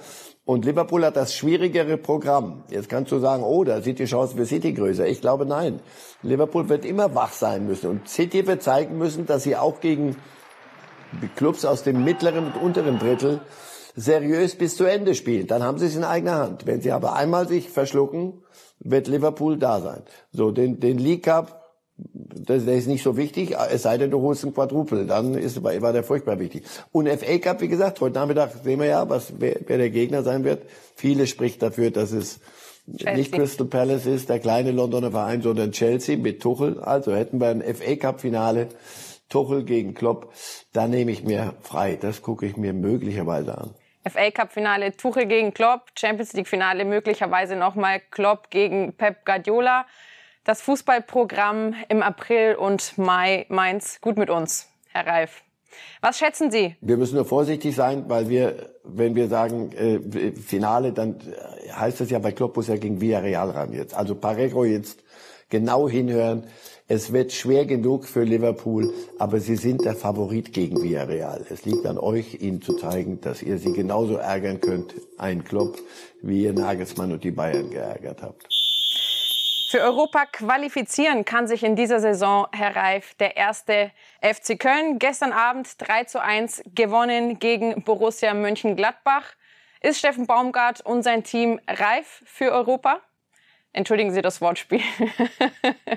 [0.45, 2.63] Und Liverpool hat das schwierigere Programm.
[2.71, 5.07] Jetzt kannst du sagen, oh, da sieht die Chance für City größer.
[5.07, 5.79] Ich glaube, nein.
[6.23, 7.87] Liverpool wird immer wach sein müssen.
[7.87, 10.15] Und City wird zeigen müssen, dass sie auch gegen
[11.35, 13.41] Clubs aus dem mittleren und unteren Drittel
[13.95, 15.45] seriös bis zu Ende spielen.
[15.45, 16.65] Dann haben sie es in eigener Hand.
[16.65, 18.41] Wenn sie aber einmal sich verschlucken,
[18.79, 20.01] wird Liverpool da sein.
[20.31, 21.58] So, den, den League Cup
[22.13, 25.93] das, ist nicht so wichtig, es sei denn, du holst ein Quadrupel, dann ist, war
[25.93, 26.63] der furchtbar wichtig.
[26.91, 30.23] Und FA Cup, wie gesagt, heute Nachmittag sehen wir ja, was, wer, wer der Gegner
[30.23, 30.63] sein wird.
[30.95, 32.39] Viele spricht dafür, dass es
[32.97, 33.13] Chelsea.
[33.13, 36.79] nicht Crystal Palace ist, der kleine Londoner Verein, sondern Chelsea mit Tuchel.
[36.79, 38.69] Also hätten wir ein FA Cup Finale,
[39.29, 40.33] Tuchel gegen Klopp,
[40.73, 41.97] da nehme ich mir frei.
[41.99, 43.75] Das gucke ich mir möglicherweise an.
[44.07, 49.85] FA Cup Finale Tuchel gegen Klopp, Champions League Finale möglicherweise nochmal Klopp gegen Pep Guardiola
[50.43, 55.43] das Fußballprogramm im April und Mai Mainz gut mit uns, Herr Reif.
[56.01, 56.75] Was schätzen Sie?
[56.81, 61.17] Wir müssen nur vorsichtig sein, weil wir, wenn wir sagen äh, Finale, dann
[61.71, 63.93] heißt das ja bei Klopp muss er gegen Villarreal ran jetzt.
[63.93, 65.03] Also Parejo jetzt
[65.49, 66.43] genau hinhören.
[66.87, 71.45] Es wird schwer genug für Liverpool, aber sie sind der Favorit gegen Villarreal.
[71.49, 75.77] Es liegt an euch, ihnen zu zeigen, dass ihr sie genauso ärgern könnt, ein Klopp,
[76.23, 78.47] wie ihr Nagelsmann und die Bayern geärgert habt.
[79.69, 84.97] Für Europa qualifizieren kann sich in dieser Saison, Herr Reif, der erste FC Köln.
[84.97, 89.25] Gestern Abend 3 zu 1 gewonnen gegen Borussia Mönchengladbach.
[89.79, 92.99] Ist Steffen Baumgart und sein Team reif für Europa?
[93.71, 94.81] Entschuldigen Sie das Wortspiel.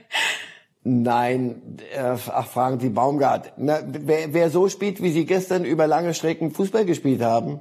[0.83, 3.55] Nein, äh, ach, fragen Sie Baumgart.
[3.57, 7.61] Na, wer, wer so spielt, wie Sie gestern über lange Strecken Fußball gespielt haben,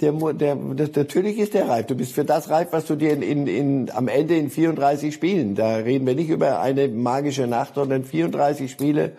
[0.00, 1.86] der, der, der, natürlich ist der reif.
[1.86, 5.14] Du bist für das reif, was du dir in, in, in, am Ende in 34
[5.14, 9.12] Spielen, da reden wir nicht über eine magische Nacht, sondern 34 Spiele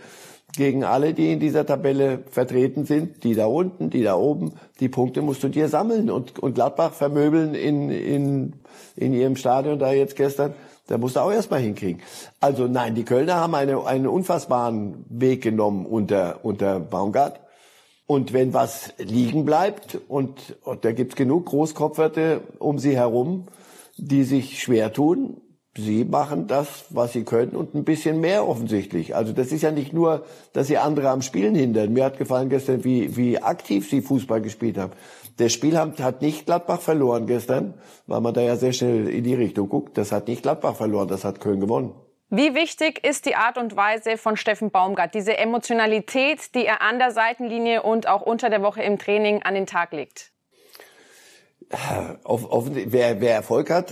[0.56, 4.90] gegen alle, die in dieser Tabelle vertreten sind, die da unten, die da oben, die
[4.90, 8.54] Punkte musst du dir sammeln und, und Gladbach vermöbeln in, in,
[8.96, 10.54] in ihrem Stadion da jetzt gestern.
[10.88, 12.02] Da musst du auch erstmal hinkriegen.
[12.40, 17.40] Also nein, die Kölner haben eine, einen unfassbaren Weg genommen unter, unter Baumgart.
[18.10, 23.46] Und wenn was liegen bleibt und, und da gibt's genug Großkopferte um sie herum,
[23.98, 25.42] die sich schwer tun.
[25.78, 29.16] Sie machen das, was sie können und ein bisschen mehr offensichtlich.
[29.16, 31.94] Also das ist ja nicht nur, dass sie andere am Spielen hindern.
[31.94, 34.94] Mir hat gefallen gestern, wie, wie aktiv sie Fußball gespielt haben.
[35.38, 37.76] Der Spiel hat nicht Gladbach verloren gestern,
[38.08, 40.00] weil man da ja sehr schnell in die Richtung guckt.
[40.00, 41.92] Das hat nicht Gladbach verloren, das hat Köln gewonnen.
[42.32, 47.00] Wie wichtig ist die Art und Weise von Steffen Baumgart, diese Emotionalität, die er an
[47.00, 50.32] der Seitenlinie und auch unter der Woche im Training an den Tag legt?
[52.24, 53.92] Auf, auf, wer, wer Erfolg hat,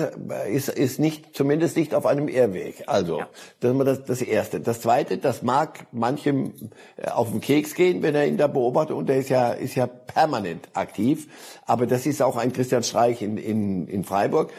[0.49, 2.83] ist, ist nicht, zumindest nicht auf einem Irrweg.
[2.87, 3.29] Also, ja.
[3.59, 4.59] das ist das, das Erste.
[4.59, 8.95] Das Zweite, das mag manchem äh, auf den Keks gehen, wenn er ihn da beobachtet,
[8.95, 11.27] und er ist ja, ist ja permanent aktiv.
[11.65, 14.51] Aber das ist auch ein Christian Streich in, in, in Freiburg.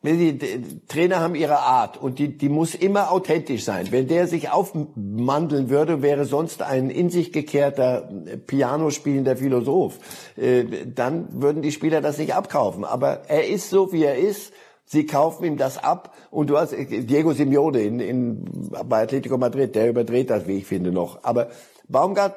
[0.00, 0.38] Die
[0.86, 3.88] Trainer haben ihre Art und die, die muss immer authentisch sein.
[3.90, 8.08] Wenn der sich aufmandeln würde, wäre sonst ein in sich gekehrter
[8.46, 9.98] Piano spielender Philosoph.
[10.36, 12.84] Äh, dann würden die Spieler das nicht abkaufen.
[12.84, 14.52] Aber er ist so, wie er ist.
[14.84, 19.74] Sie kaufen ihm das ab und du hast Diego Simeone in, in, bei Atletico Madrid,
[19.74, 21.24] der überdreht das, wie ich finde, noch.
[21.24, 21.48] Aber
[21.88, 22.36] Baumgart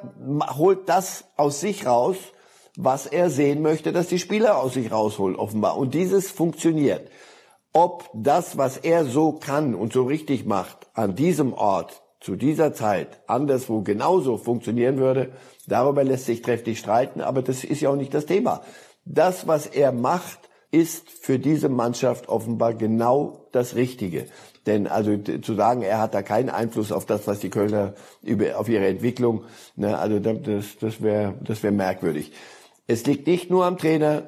[0.58, 2.16] holt das aus sich raus,
[2.76, 5.78] was er sehen möchte, dass die Spieler aus sich rausholen, offenbar.
[5.78, 7.08] Und dieses funktioniert
[7.72, 12.72] ob das, was er so kann und so richtig macht, an diesem Ort, zu dieser
[12.72, 15.32] Zeit, anderswo genauso funktionieren würde,
[15.66, 18.62] darüber lässt sich trefflich streiten, aber das ist ja auch nicht das Thema.
[19.04, 20.38] Das, was er macht,
[20.70, 24.26] ist für diese Mannschaft offenbar genau das Richtige.
[24.66, 28.58] Denn also zu sagen, er hat da keinen Einfluss auf das, was die Kölner über,
[28.58, 29.44] auf ihre Entwicklung,
[29.74, 32.32] ne, also das, das wäre das wäre merkwürdig.
[32.86, 34.22] Es liegt nicht nur am Trainer,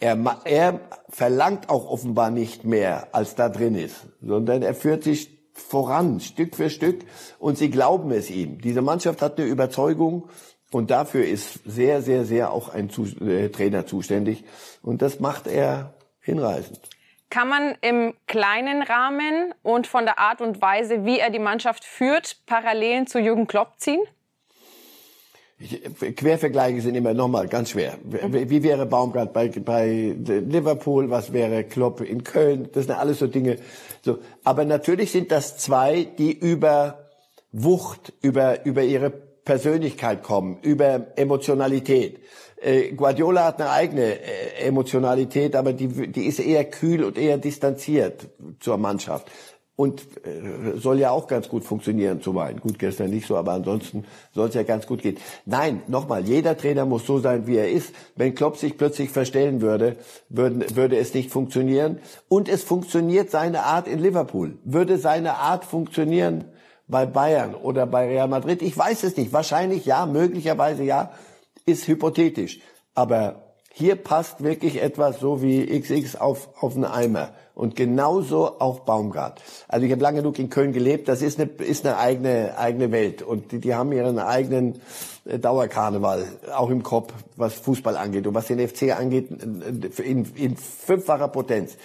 [0.00, 5.38] er, er verlangt auch offenbar nicht mehr, als da drin ist, sondern er führt sich
[5.52, 7.04] voran, Stück für Stück,
[7.38, 8.60] und sie glauben es ihm.
[8.60, 10.28] Diese Mannschaft hat eine Überzeugung,
[10.72, 12.90] und dafür ist sehr, sehr, sehr auch ein
[13.20, 14.44] äh, Trainer zuständig.
[14.82, 16.80] Und das macht er hinreißend.
[17.28, 21.84] Kann man im kleinen Rahmen und von der Art und Weise, wie er die Mannschaft
[21.84, 24.00] führt, Parallelen zu Jürgen Klopp ziehen?
[26.16, 27.98] Quervergleiche sind immer nochmal ganz schwer.
[28.02, 31.10] Wie wäre Baumgart bei, bei Liverpool?
[31.10, 32.70] Was wäre Klopp in Köln?
[32.72, 33.56] Das sind alles so Dinge.
[34.02, 34.18] So.
[34.42, 37.10] Aber natürlich sind das zwei, die über
[37.52, 42.20] Wucht, über, über ihre Persönlichkeit kommen, über Emotionalität.
[42.62, 47.38] Äh, Guardiola hat eine eigene äh, Emotionalität, aber die, die ist eher kühl und eher
[47.38, 48.28] distanziert
[48.60, 49.30] zur Mannschaft
[49.80, 52.60] und äh, soll ja auch ganz gut funktionieren zuweilen.
[52.60, 54.04] Gut, gestern nicht so, aber ansonsten
[54.34, 55.16] soll es ja ganz gut gehen.
[55.46, 57.94] Nein, nochmal, jeder Trainer muss so sein, wie er ist.
[58.14, 59.96] Wenn Klopp sich plötzlich verstellen würde,
[60.28, 61.98] würden, würde es nicht funktionieren.
[62.28, 64.58] Und es funktioniert seine Art in Liverpool.
[64.64, 66.44] Würde seine Art funktionieren
[66.86, 68.60] bei Bayern oder bei Real Madrid?
[68.60, 69.32] Ich weiß es nicht.
[69.32, 71.12] Wahrscheinlich ja, möglicherweise ja,
[71.64, 72.60] ist hypothetisch.
[72.94, 73.49] Aber
[73.80, 77.30] hier passt wirklich etwas so wie XX auf, auf einen Eimer.
[77.54, 79.42] Und genauso auch Baumgart.
[79.68, 81.08] Also ich habe lange genug in Köln gelebt.
[81.08, 83.22] Das ist eine, ist eine eigene, eigene Welt.
[83.22, 84.80] Und die, die haben ihren eigenen
[85.24, 90.56] äh, Dauerkarneval, auch im Kopf, was Fußball angeht und was den FC angeht, in, in
[90.56, 91.76] fünffacher Potenz.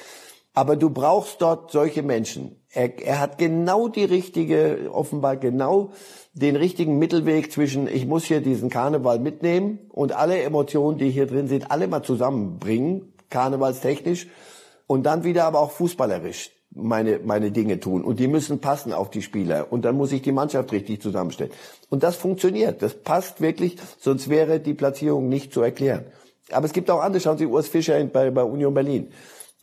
[0.56, 2.56] Aber du brauchst dort solche Menschen.
[2.72, 5.92] Er, er hat genau die richtige, offenbar genau
[6.34, 11.28] den richtigen Mittelweg zwischen, ich muss hier diesen Karneval mitnehmen und alle Emotionen, die hier
[11.28, 14.28] drin sind, alle mal zusammenbringen, karnevalstechnisch
[14.88, 18.04] und dann wieder aber auch fußballerisch meine, meine Dinge tun.
[18.04, 19.72] Und die müssen passen auf die Spieler.
[19.72, 21.52] Und dann muss ich die Mannschaft richtig zusammenstellen.
[21.90, 22.82] Und das funktioniert.
[22.82, 26.06] Das passt wirklich, sonst wäre die Platzierung nicht zu erklären.
[26.52, 27.22] Aber es gibt auch andere.
[27.22, 29.12] Schauen Sie Urs Fischer bei, bei Union Berlin.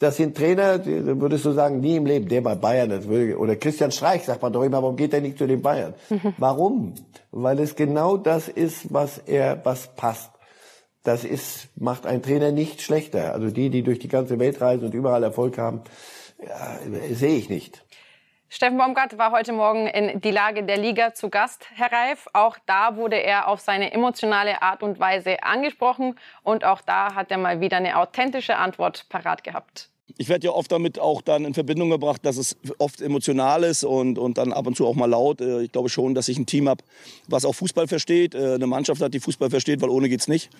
[0.03, 3.55] Das sind Trainer, die, würdest du sagen, nie im Leben, der bei Bayern, das oder
[3.55, 5.95] Christian Streich, sagt man doch immer, warum geht er nicht zu den Bayern?
[6.39, 6.95] Warum?
[7.31, 10.33] Weil es genau das ist, was er, was passt
[11.05, 13.33] das ist, macht ein Trainer nicht schlechter.
[13.33, 15.83] Also die, die durch die ganze Welt reisen und überall Erfolg haben,
[16.45, 16.79] ja,
[17.13, 17.85] sehe ich nicht.
[18.49, 22.27] Steffen Baumgart war heute Morgen in die Lage der Liga zu Gast, Herr Reif.
[22.33, 27.31] Auch da wurde er auf seine emotionale Art und Weise angesprochen und auch da hat
[27.31, 29.92] er mal wieder eine authentische Antwort parat gehabt.
[30.19, 33.85] Ich werde ja oft damit auch dann in Verbindung gebracht, dass es oft emotional ist
[33.85, 35.41] und, und dann ab und zu auch mal laut.
[35.41, 36.85] Äh, ich glaube schon, dass ich ein Team habe,
[37.29, 40.51] was auch Fußball versteht, äh, eine Mannschaft hat, die Fußball versteht, weil ohne geht's nicht.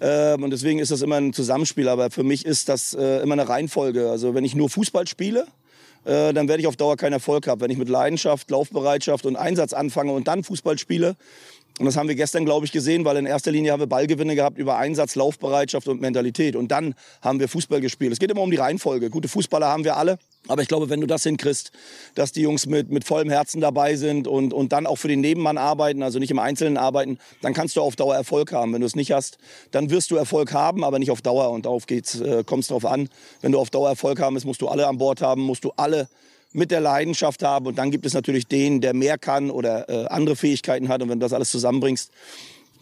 [0.00, 1.88] Ähm, und deswegen ist das immer ein Zusammenspiel.
[1.88, 4.10] Aber für mich ist das äh, immer eine Reihenfolge.
[4.10, 5.46] Also wenn ich nur Fußball spiele,
[6.04, 7.60] dann werde ich auf Dauer keinen Erfolg haben.
[7.60, 11.16] Wenn ich mit Leidenschaft, Laufbereitschaft und Einsatz anfange und dann Fußball spiele,
[11.78, 14.34] und das haben wir gestern, glaube ich, gesehen, weil in erster Linie haben wir Ballgewinne
[14.34, 16.54] gehabt über Einsatz, Laufbereitschaft und Mentalität.
[16.54, 18.12] Und dann haben wir Fußball gespielt.
[18.12, 19.08] Es geht immer um die Reihenfolge.
[19.10, 20.18] Gute Fußballer haben wir alle.
[20.48, 21.70] Aber ich glaube, wenn du das hinkriegst,
[22.16, 25.20] dass die Jungs mit, mit vollem Herzen dabei sind und, und dann auch für den
[25.20, 28.72] Nebenmann arbeiten, also nicht im Einzelnen arbeiten, dann kannst du auf Dauer Erfolg haben.
[28.72, 29.38] Wenn du es nicht hast,
[29.70, 31.50] dann wirst du Erfolg haben, aber nicht auf Dauer.
[31.50, 33.08] Und darauf geht's, äh, kommt es drauf an.
[33.40, 35.72] Wenn du auf Dauer Erfolg haben willst, musst du alle an Bord haben, musst du
[35.76, 36.08] alle
[36.52, 37.66] mit der Leidenschaft haben.
[37.66, 41.02] Und dann gibt es natürlich den, der mehr kann oder äh, andere Fähigkeiten hat.
[41.02, 42.10] Und wenn du das alles zusammenbringst,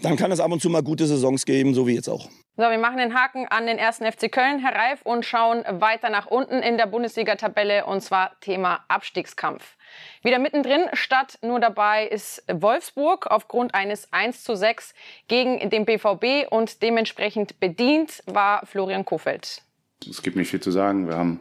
[0.01, 2.29] dann kann es ab und zu mal gute Saisons geben, so wie jetzt auch.
[2.61, 6.11] So, wir machen den Haken an den ersten FC Köln, Herr Reif, und schauen weiter
[6.11, 9.79] nach unten in der Bundesliga-Tabelle und zwar Thema Abstiegskampf.
[10.23, 14.93] Wieder mittendrin, statt nur dabei ist Wolfsburg aufgrund eines 1 zu 6
[15.27, 19.63] gegen den BVB und dementsprechend bedient war Florian Kofeld.
[20.07, 21.09] Es gibt nicht viel zu sagen.
[21.09, 21.41] Wir haben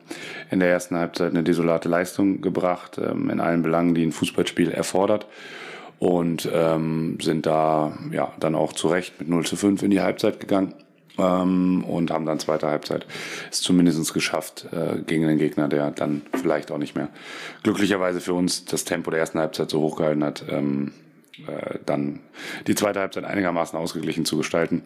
[0.51, 4.71] in der ersten Halbzeit eine desolate Leistung gebracht, ähm, in allen Belangen, die ein Fußballspiel
[4.71, 5.27] erfordert
[5.99, 9.99] und ähm, sind da ja dann auch zu Recht mit 0 zu 5 in die
[9.99, 10.75] Halbzeit gegangen
[11.19, 13.05] ähm, und haben dann zweite Halbzeit
[13.51, 17.09] es zumindest geschafft äh, gegen den Gegner, der dann vielleicht auch nicht mehr
[17.63, 20.93] glücklicherweise für uns das Tempo der ersten Halbzeit so hochgehalten hat, ähm,
[21.47, 22.21] äh, dann
[22.67, 24.83] die zweite Halbzeit einigermaßen ausgeglichen zu gestalten.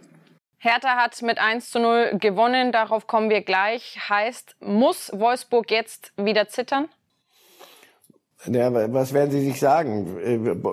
[0.58, 3.98] Hertha hat mit 1 zu 0 gewonnen, darauf kommen wir gleich.
[4.08, 6.88] Heißt, muss Wolfsburg jetzt wieder zittern?
[8.52, 10.06] Ja, was werden Sie sich sagen?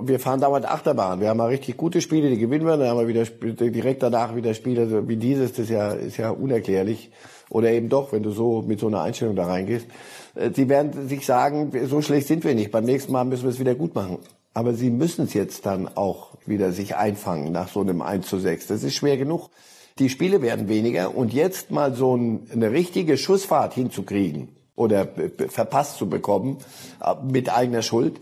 [0.02, 1.20] Wir fahren dauernd Achterbahn.
[1.20, 4.34] Wir haben mal richtig gute Spiele, die gewinnen wir, dann haben wir wieder direkt danach
[4.34, 5.52] wieder Spiele wie dieses.
[5.52, 7.10] Das ist ja, ist ja unerklärlich.
[7.48, 9.86] Oder eben doch, wenn du so mit so einer Einstellung da reingehst.
[10.34, 12.72] Äh, Sie werden sich sagen, so schlecht sind wir nicht.
[12.72, 14.18] Beim nächsten Mal müssen wir es wieder gut machen.
[14.52, 18.38] Aber Sie müssen es jetzt dann auch wieder sich einfangen nach so einem 1 zu
[18.38, 18.66] 6.
[18.66, 19.48] Das ist schwer genug.
[20.00, 24.48] Die Spiele werden weniger und jetzt mal so eine richtige Schussfahrt hinzukriegen,
[24.80, 25.06] oder
[25.48, 26.56] verpasst zu bekommen
[27.04, 28.18] äh, mit eigener Schuld,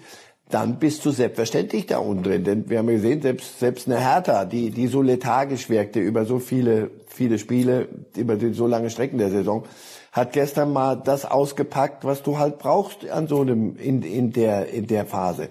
[0.50, 2.44] dann bist du selbstverständlich da unten drin.
[2.44, 6.38] Denn wir haben gesehen, selbst, selbst eine Hertha, die, die so lethargisch wirkte über so
[6.38, 9.64] viele, viele Spiele, über die so lange Strecken der Saison,
[10.11, 14.68] hat gestern mal das ausgepackt, was du halt brauchst an so einem, in, in der,
[14.70, 15.48] in der Phase.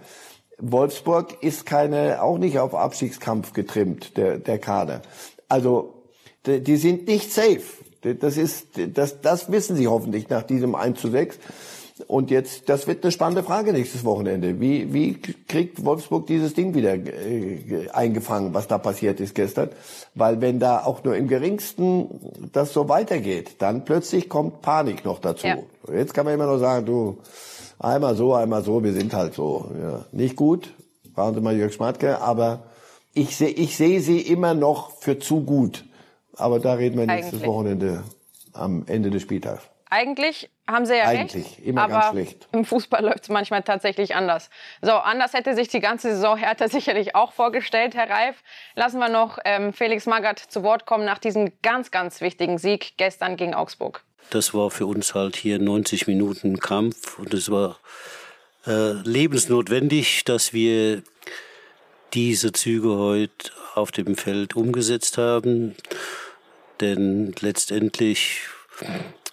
[0.60, 5.04] Wolfsburg ist keine, auch nicht auf Abstiegskampf getrimmt, der, der Kader.
[5.48, 5.94] Also,
[6.48, 7.77] die, die sind nicht safe.
[8.02, 11.40] Das ist, das, das wissen Sie hoffentlich nach diesem 1 zu 6.
[12.06, 14.60] Und jetzt, das wird eine spannende Frage nächstes Wochenende.
[14.60, 19.70] Wie, wie kriegt Wolfsburg dieses Ding wieder äh, eingefangen, was da passiert ist gestern?
[20.14, 22.08] Weil wenn da auch nur im geringsten
[22.54, 25.48] das so weitergeht, dann plötzlich kommt Panik noch dazu.
[25.48, 25.58] Ja.
[25.92, 27.18] Jetzt kann man immer nur sagen, du,
[27.80, 29.72] einmal so, einmal so, wir sind halt so.
[29.82, 30.06] Ja.
[30.12, 30.74] Nicht gut,
[31.16, 32.64] waren Sie mal Jörg Schmatke, aber
[33.14, 35.86] ich sehe ich sehe sie immer noch für zu gut.
[36.38, 37.48] Aber da reden wir nächstes Eigentlich.
[37.48, 38.04] Wochenende
[38.54, 39.64] am Ende des Spieltags.
[39.90, 41.60] Eigentlich haben sie ja Eigentlich, recht.
[41.60, 42.48] immer aber ganz schlecht.
[42.52, 44.50] Im Fußball läuft es manchmal tatsächlich anders.
[44.82, 48.44] So, anders hätte sich die ganze Saison Hertha sicherlich auch vorgestellt, Herr Reif.
[48.76, 52.98] Lassen wir noch ähm, Felix Magath zu Wort kommen nach diesem ganz, ganz wichtigen Sieg
[52.98, 54.04] gestern gegen Augsburg.
[54.30, 57.78] Das war für uns halt hier 90 Minuten Kampf und es war
[58.66, 61.02] äh, lebensnotwendig, dass wir
[62.14, 65.76] diese Züge heute auf dem Feld umgesetzt haben
[66.82, 68.42] denn letztendlich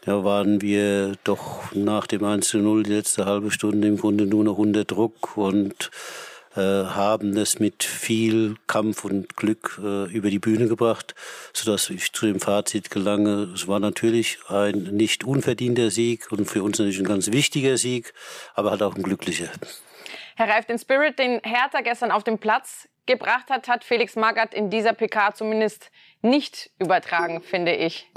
[0.07, 4.27] ja, waren wir doch nach dem 1 zu 0 die letzte halbe Stunde im Grunde
[4.27, 5.91] nur noch unter Druck und
[6.57, 11.15] äh, haben es mit viel Kampf und Glück äh, über die Bühne gebracht,
[11.53, 16.63] sodass ich zu dem Fazit gelange, es war natürlich ein nicht unverdienter Sieg und für
[16.63, 18.13] uns natürlich ein ganz wichtiger Sieg,
[18.55, 19.49] aber halt auch ein glücklicher.
[20.37, 24.55] Herr Reif, den Spirit, den Hertha gestern auf dem Platz gebracht hat, hat Felix Magath
[24.55, 25.91] in dieser PK zumindest
[26.25, 28.11] nicht übertragen, finde ich.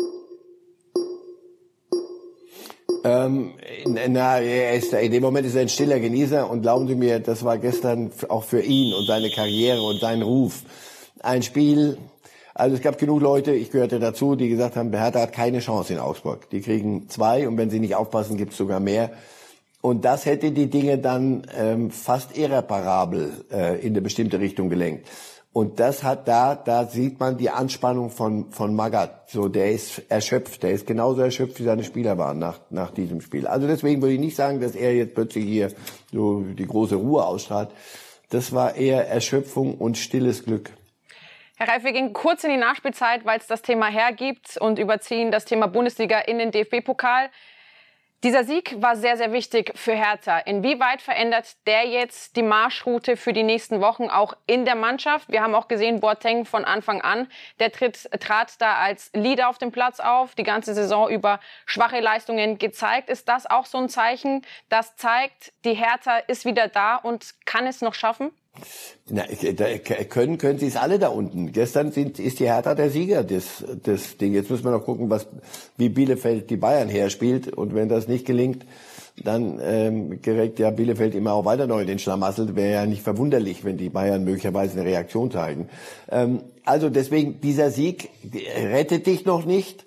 [3.03, 3.53] Ähm,
[3.85, 7.19] na, er ist, in dem Moment ist er ein stiller Genießer und glauben Sie mir,
[7.19, 10.63] das war gestern auch für ihn und seine Karriere und seinen Ruf
[11.21, 11.97] ein Spiel.
[12.53, 15.93] Also es gab genug Leute, ich gehörte dazu, die gesagt haben, Hertha hat keine Chance
[15.93, 16.49] in Augsburg.
[16.49, 19.11] Die kriegen zwei und wenn sie nicht aufpassen, gibt es sogar mehr.
[19.81, 25.07] Und das hätte die Dinge dann ähm, fast irreparabel äh, in eine bestimmte Richtung gelenkt.
[25.57, 29.31] Und das hat da, da sieht man die Anspannung von, von Magath.
[29.31, 30.61] So, der ist erschöpft.
[30.61, 33.47] Der ist genauso erschöpft, wie seine Spieler waren nach, nach diesem Spiel.
[33.47, 35.71] Also deswegen würde ich nicht sagen, dass er jetzt plötzlich hier
[36.11, 37.71] so die große Ruhe ausstrahlt.
[38.29, 40.69] Das war eher Erschöpfung und stilles Glück.
[41.55, 45.31] Herr Reif, wir gehen kurz in die Nachspielzeit, weil es das Thema hergibt und überziehen
[45.31, 47.31] das Thema Bundesliga in den DFB-Pokal.
[48.23, 50.39] Dieser Sieg war sehr, sehr wichtig für Hertha.
[50.39, 55.29] Inwieweit verändert der jetzt die Marschroute für die nächsten Wochen auch in der Mannschaft?
[55.29, 57.27] Wir haben auch gesehen, Boateng von Anfang an,
[57.59, 61.99] der tritt, trat da als Leader auf dem Platz auf, die ganze Saison über schwache
[61.99, 63.11] Leistungen gezeigt.
[63.11, 67.67] Ist das auch so ein Zeichen, das zeigt, die Hertha ist wieder da und kann
[67.67, 68.31] es noch schaffen?
[69.09, 69.23] Na,
[70.09, 71.51] können, können sie es alle da unten.
[71.53, 74.33] Gestern sind, ist die Hertha der Sieger des, des Ding.
[74.33, 75.27] Jetzt müssen wir noch gucken, was,
[75.77, 77.47] wie Bielefeld die Bayern herspielt.
[77.53, 78.65] Und wenn das nicht gelingt,
[79.23, 82.55] dann ähm, gerät ja Bielefeld immer auch weiter neu in den Schlamassel.
[82.55, 85.69] Wäre ja nicht verwunderlich, wenn die Bayern möglicherweise eine Reaktion zeigen.
[86.09, 89.85] Ähm, also deswegen, dieser Sieg rettet dich noch nicht,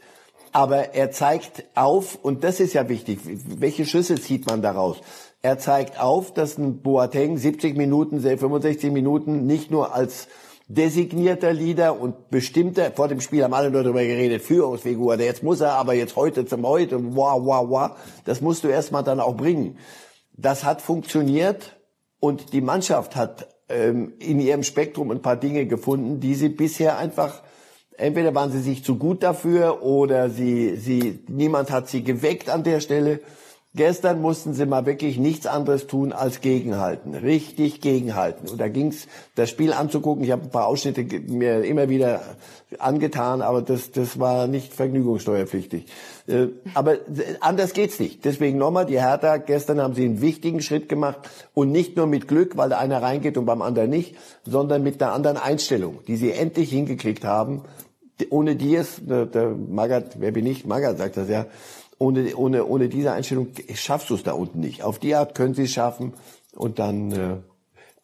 [0.53, 4.97] aber er zeigt auf, und das ist ja wichtig, welche Schlüsse zieht man daraus?
[5.43, 10.29] Er zeigt auf, dass ein Boateng 70 Minuten, 65 Minuten nicht nur als
[10.69, 15.61] designierter Leader und bestimmter, vor dem Spiel haben alle nur darüber geredet, Führungsfigur, jetzt muss
[15.61, 17.91] er, aber jetzt heute zum heute, wow, wow, wow,
[18.25, 19.79] das musst du erstmal dann auch bringen.
[20.37, 21.77] Das hat funktioniert
[22.21, 26.99] und die Mannschaft hat ähm, in ihrem Spektrum ein paar Dinge gefunden, die sie bisher
[26.99, 27.43] einfach
[28.01, 32.65] entweder waren sie sich zu gut dafür oder sie, sie, niemand hat sie geweckt an
[32.65, 33.21] der Stelle.
[33.73, 38.49] Gestern mussten sie mal wirklich nichts anderes tun als gegenhalten, richtig gegenhalten.
[38.49, 39.07] Und da ging's,
[39.37, 40.25] das Spiel anzugucken.
[40.25, 42.21] Ich habe ein paar Ausschnitte mir immer wieder
[42.81, 45.87] angetan, aber das, das war nicht vergnügungssteuerpflichtig.
[46.27, 46.97] Äh, aber
[47.39, 48.25] anders geht's nicht.
[48.25, 52.27] Deswegen nochmal, die Hertha, gestern haben sie einen wichtigen Schritt gemacht und nicht nur mit
[52.27, 56.17] Glück, weil der einer reingeht und beim anderen nicht, sondern mit einer anderen Einstellung, die
[56.17, 57.63] sie endlich hingekriegt haben.
[58.31, 60.67] Ohne die es, der, der Magath, wer bin ich?
[60.67, 61.47] Magath sagt das ja
[62.01, 64.83] ohne, ohne, ohne diese Einstellung schaffst du es da unten nicht.
[64.83, 66.15] Auf die Art können sie es schaffen
[66.57, 67.13] und dann.
[67.13, 67.37] Äh,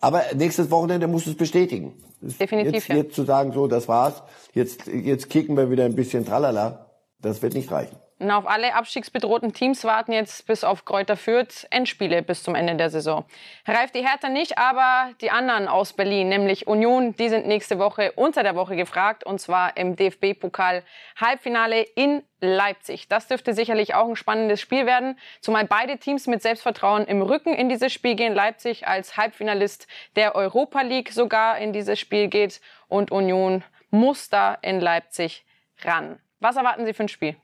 [0.01, 1.95] aber nächstes Wochenende musst du es bestätigen.
[2.21, 2.75] Definitiv.
[2.75, 2.97] Jetzt, ja.
[2.97, 4.23] jetzt zu sagen, so, das war's.
[4.53, 6.91] Jetzt, jetzt kicken wir wieder ein bisschen tralala.
[7.21, 7.97] Das wird nicht reichen.
[8.19, 12.75] Und auf alle abstiegsbedrohten Teams warten jetzt bis auf Kräuter Fürth Endspiele bis zum Ende
[12.75, 13.27] der Saison.
[13.67, 18.13] Reift die Hertha nicht, aber die anderen aus Berlin, nämlich Union, die sind nächste Woche
[18.13, 20.83] unter der Woche gefragt und zwar im DFB-Pokal
[21.21, 23.07] Halbfinale in Leipzig.
[23.09, 27.53] Das dürfte sicherlich auch ein spannendes Spiel werden, zumal beide Teams mit Selbstvertrauen im Rücken
[27.53, 28.33] in dieses Spiel gehen.
[28.33, 29.87] Leipzig als Halbfinalist
[30.17, 35.45] der Europa League sogar in dieses Spiel geht und Union muss da in Leipzig
[35.85, 36.19] ran.
[36.41, 37.37] Was erwarten Sie für ein Spiel?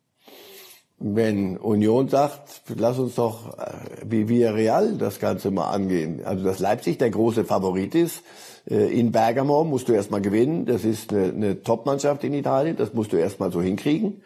[1.03, 3.73] Wenn Union sagt, lass uns doch äh,
[4.07, 6.23] wie Villarreal das Ganze mal angehen.
[6.25, 8.23] Also dass Leipzig der große Favorit ist.
[8.71, 10.65] Äh, in Bergamo musst du erstmal gewinnen.
[10.65, 12.77] Das ist eine, eine Top-Mannschaft in Italien.
[12.77, 14.23] Das musst du erstmal so hinkriegen.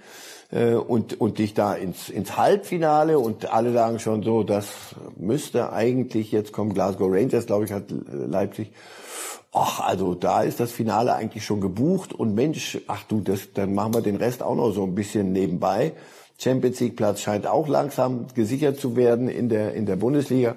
[0.51, 4.69] Äh, und, und dich da ins, ins Halbfinale und alle sagen schon so, das
[5.17, 6.75] müsste eigentlich jetzt kommen.
[6.75, 8.71] Glasgow Rangers, glaube ich, hat Leipzig.
[9.59, 13.73] Ach, also da ist das Finale eigentlich schon gebucht und Mensch, ach du, das, dann
[13.73, 15.95] machen wir den Rest auch noch so ein bisschen nebenbei.
[16.37, 20.57] Champions League Platz scheint auch langsam gesichert zu werden in der, in der Bundesliga.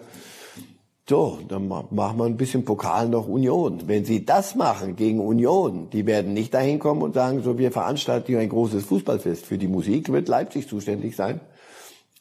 [1.07, 3.83] So, dann machen wir ein bisschen Pokal noch Union.
[3.85, 7.71] Wenn Sie das machen gegen Union, die werden nicht dahin kommen und sagen, so, wir
[7.71, 9.45] veranstalten hier ein großes Fußballfest.
[9.45, 11.39] Für die Musik wird Leipzig zuständig sein.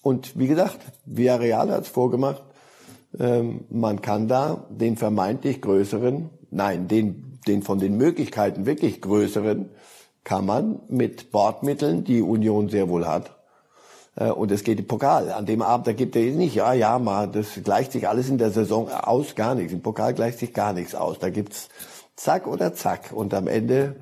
[0.01, 2.45] Und wie gesagt, Villarreal hat es vorgemacht.
[3.19, 9.71] Ähm, man kann da den vermeintlich größeren, nein, den, den von den Möglichkeiten wirklich größeren,
[10.25, 13.39] kann man mit Bordmitteln, die Union sehr wohl hat,
[14.19, 15.33] äh, und es geht im Pokal.
[15.33, 18.39] An dem Abend, da gibt er nicht, ja, ja, mal, das gleicht sich alles in
[18.39, 19.73] der Saison aus, gar nichts.
[19.73, 21.19] Im Pokal gleicht sich gar nichts aus.
[21.19, 21.69] Da gibt's
[22.17, 23.13] zack oder zack.
[23.13, 23.97] Und am Ende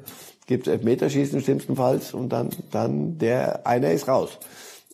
[0.47, 4.39] gibt's Elfmeterschießen schlimmstenfalls und dann, dann der, einer ist raus.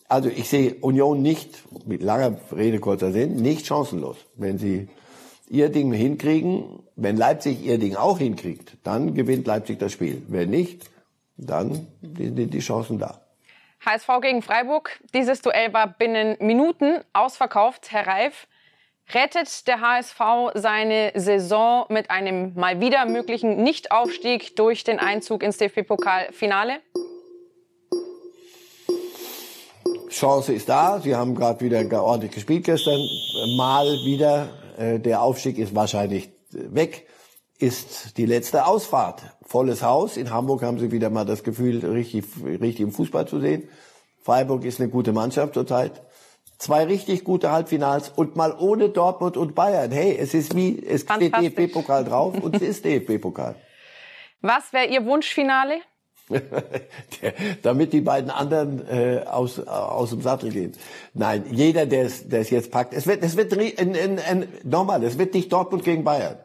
[0.08, 4.16] Also ich sehe Union nicht, mit langer Rede, kurzer Sinn, nicht chancenlos.
[4.36, 4.88] Wenn sie
[5.48, 10.22] ihr Ding hinkriegen, wenn Leipzig ihr Ding auch hinkriegt, dann gewinnt Leipzig das Spiel.
[10.28, 10.90] Wenn nicht,
[11.36, 13.20] dann sind die Chancen da.
[13.84, 15.00] HSV gegen Freiburg.
[15.12, 17.90] Dieses Duell war binnen Minuten ausverkauft.
[17.90, 18.46] Herr Reif,
[19.12, 20.20] rettet der HSV
[20.54, 26.78] seine Saison mit einem mal wieder möglichen Nichtaufstieg durch den Einzug ins DFB-Pokalfinale?
[30.10, 31.00] Chance ist da.
[31.00, 33.00] Sie haben gerade wieder ordentlich gespielt gestern.
[33.56, 34.48] Mal wieder.
[34.78, 37.06] Äh, der Aufstieg ist wahrscheinlich weg.
[37.58, 40.16] Ist die letzte Ausfahrt volles Haus.
[40.16, 43.68] In Hamburg haben sie wieder mal das Gefühl, richtig, richtig im Fußball zu sehen.
[44.20, 46.02] Freiburg ist eine gute Mannschaft zurzeit.
[46.58, 49.90] Zwei richtig gute Halbfinals und mal ohne Dortmund und Bayern.
[49.90, 53.56] Hey, es ist wie, es steht DFB-Pokal drauf und es ist DFB-Pokal.
[54.40, 55.80] Was wäre Ihr Wunschfinale?
[57.62, 60.72] Damit die beiden anderen äh, aus, aus dem Sattel gehen.
[61.14, 62.94] Nein, jeder, der es, der es jetzt packt.
[62.94, 66.36] Es wird, es wird ein, ein, ein, nochmal, es wird nicht Dortmund gegen Bayern.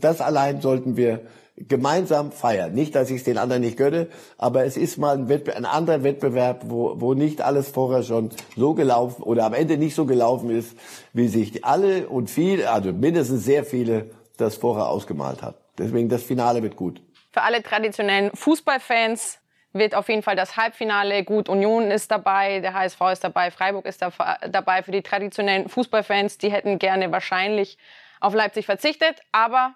[0.00, 1.20] Das allein sollten wir
[1.56, 2.72] gemeinsam feiern.
[2.72, 4.08] Nicht, dass ich es den anderen nicht gönne,
[4.38, 8.30] aber es ist mal ein, Wettbe ein anderer Wettbewerb, wo, wo nicht alles vorher schon
[8.56, 10.76] so gelaufen oder am Ende nicht so gelaufen ist,
[11.12, 15.56] wie sich alle und viele, also mindestens sehr viele, das vorher ausgemalt hat.
[15.78, 17.02] Deswegen das Finale wird gut.
[17.32, 19.40] Für alle traditionellen Fußballfans
[19.72, 21.48] wird auf jeden Fall das Halbfinale gut.
[21.48, 24.82] Union ist dabei, der HSV ist dabei, Freiburg ist dabei.
[24.82, 27.78] Für die traditionellen Fußballfans, die hätten gerne wahrscheinlich
[28.20, 29.74] auf Leipzig verzichtet, aber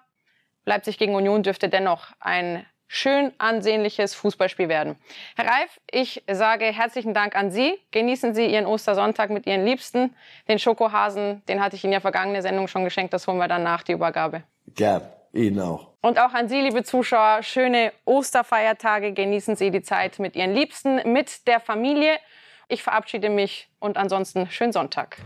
[0.65, 4.95] Leipzig gegen Union dürfte dennoch ein schön ansehnliches Fußballspiel werden.
[5.35, 7.77] Herr Reif, ich sage herzlichen Dank an Sie.
[7.91, 10.15] Genießen Sie Ihren Ostersonntag mit Ihren Liebsten.
[10.47, 13.13] Den Schokohasen, den hatte ich in der vergangenen Sendung schon geschenkt.
[13.13, 14.43] Das holen wir dann nach die Übergabe.
[14.67, 15.01] Gern.
[15.37, 15.91] Ihnen auch.
[16.01, 19.13] Und auch an Sie, liebe Zuschauer, schöne Osterfeiertage.
[19.13, 22.17] Genießen Sie die Zeit mit Ihren Liebsten, mit der Familie.
[22.67, 25.17] Ich verabschiede mich und ansonsten schönen Sonntag.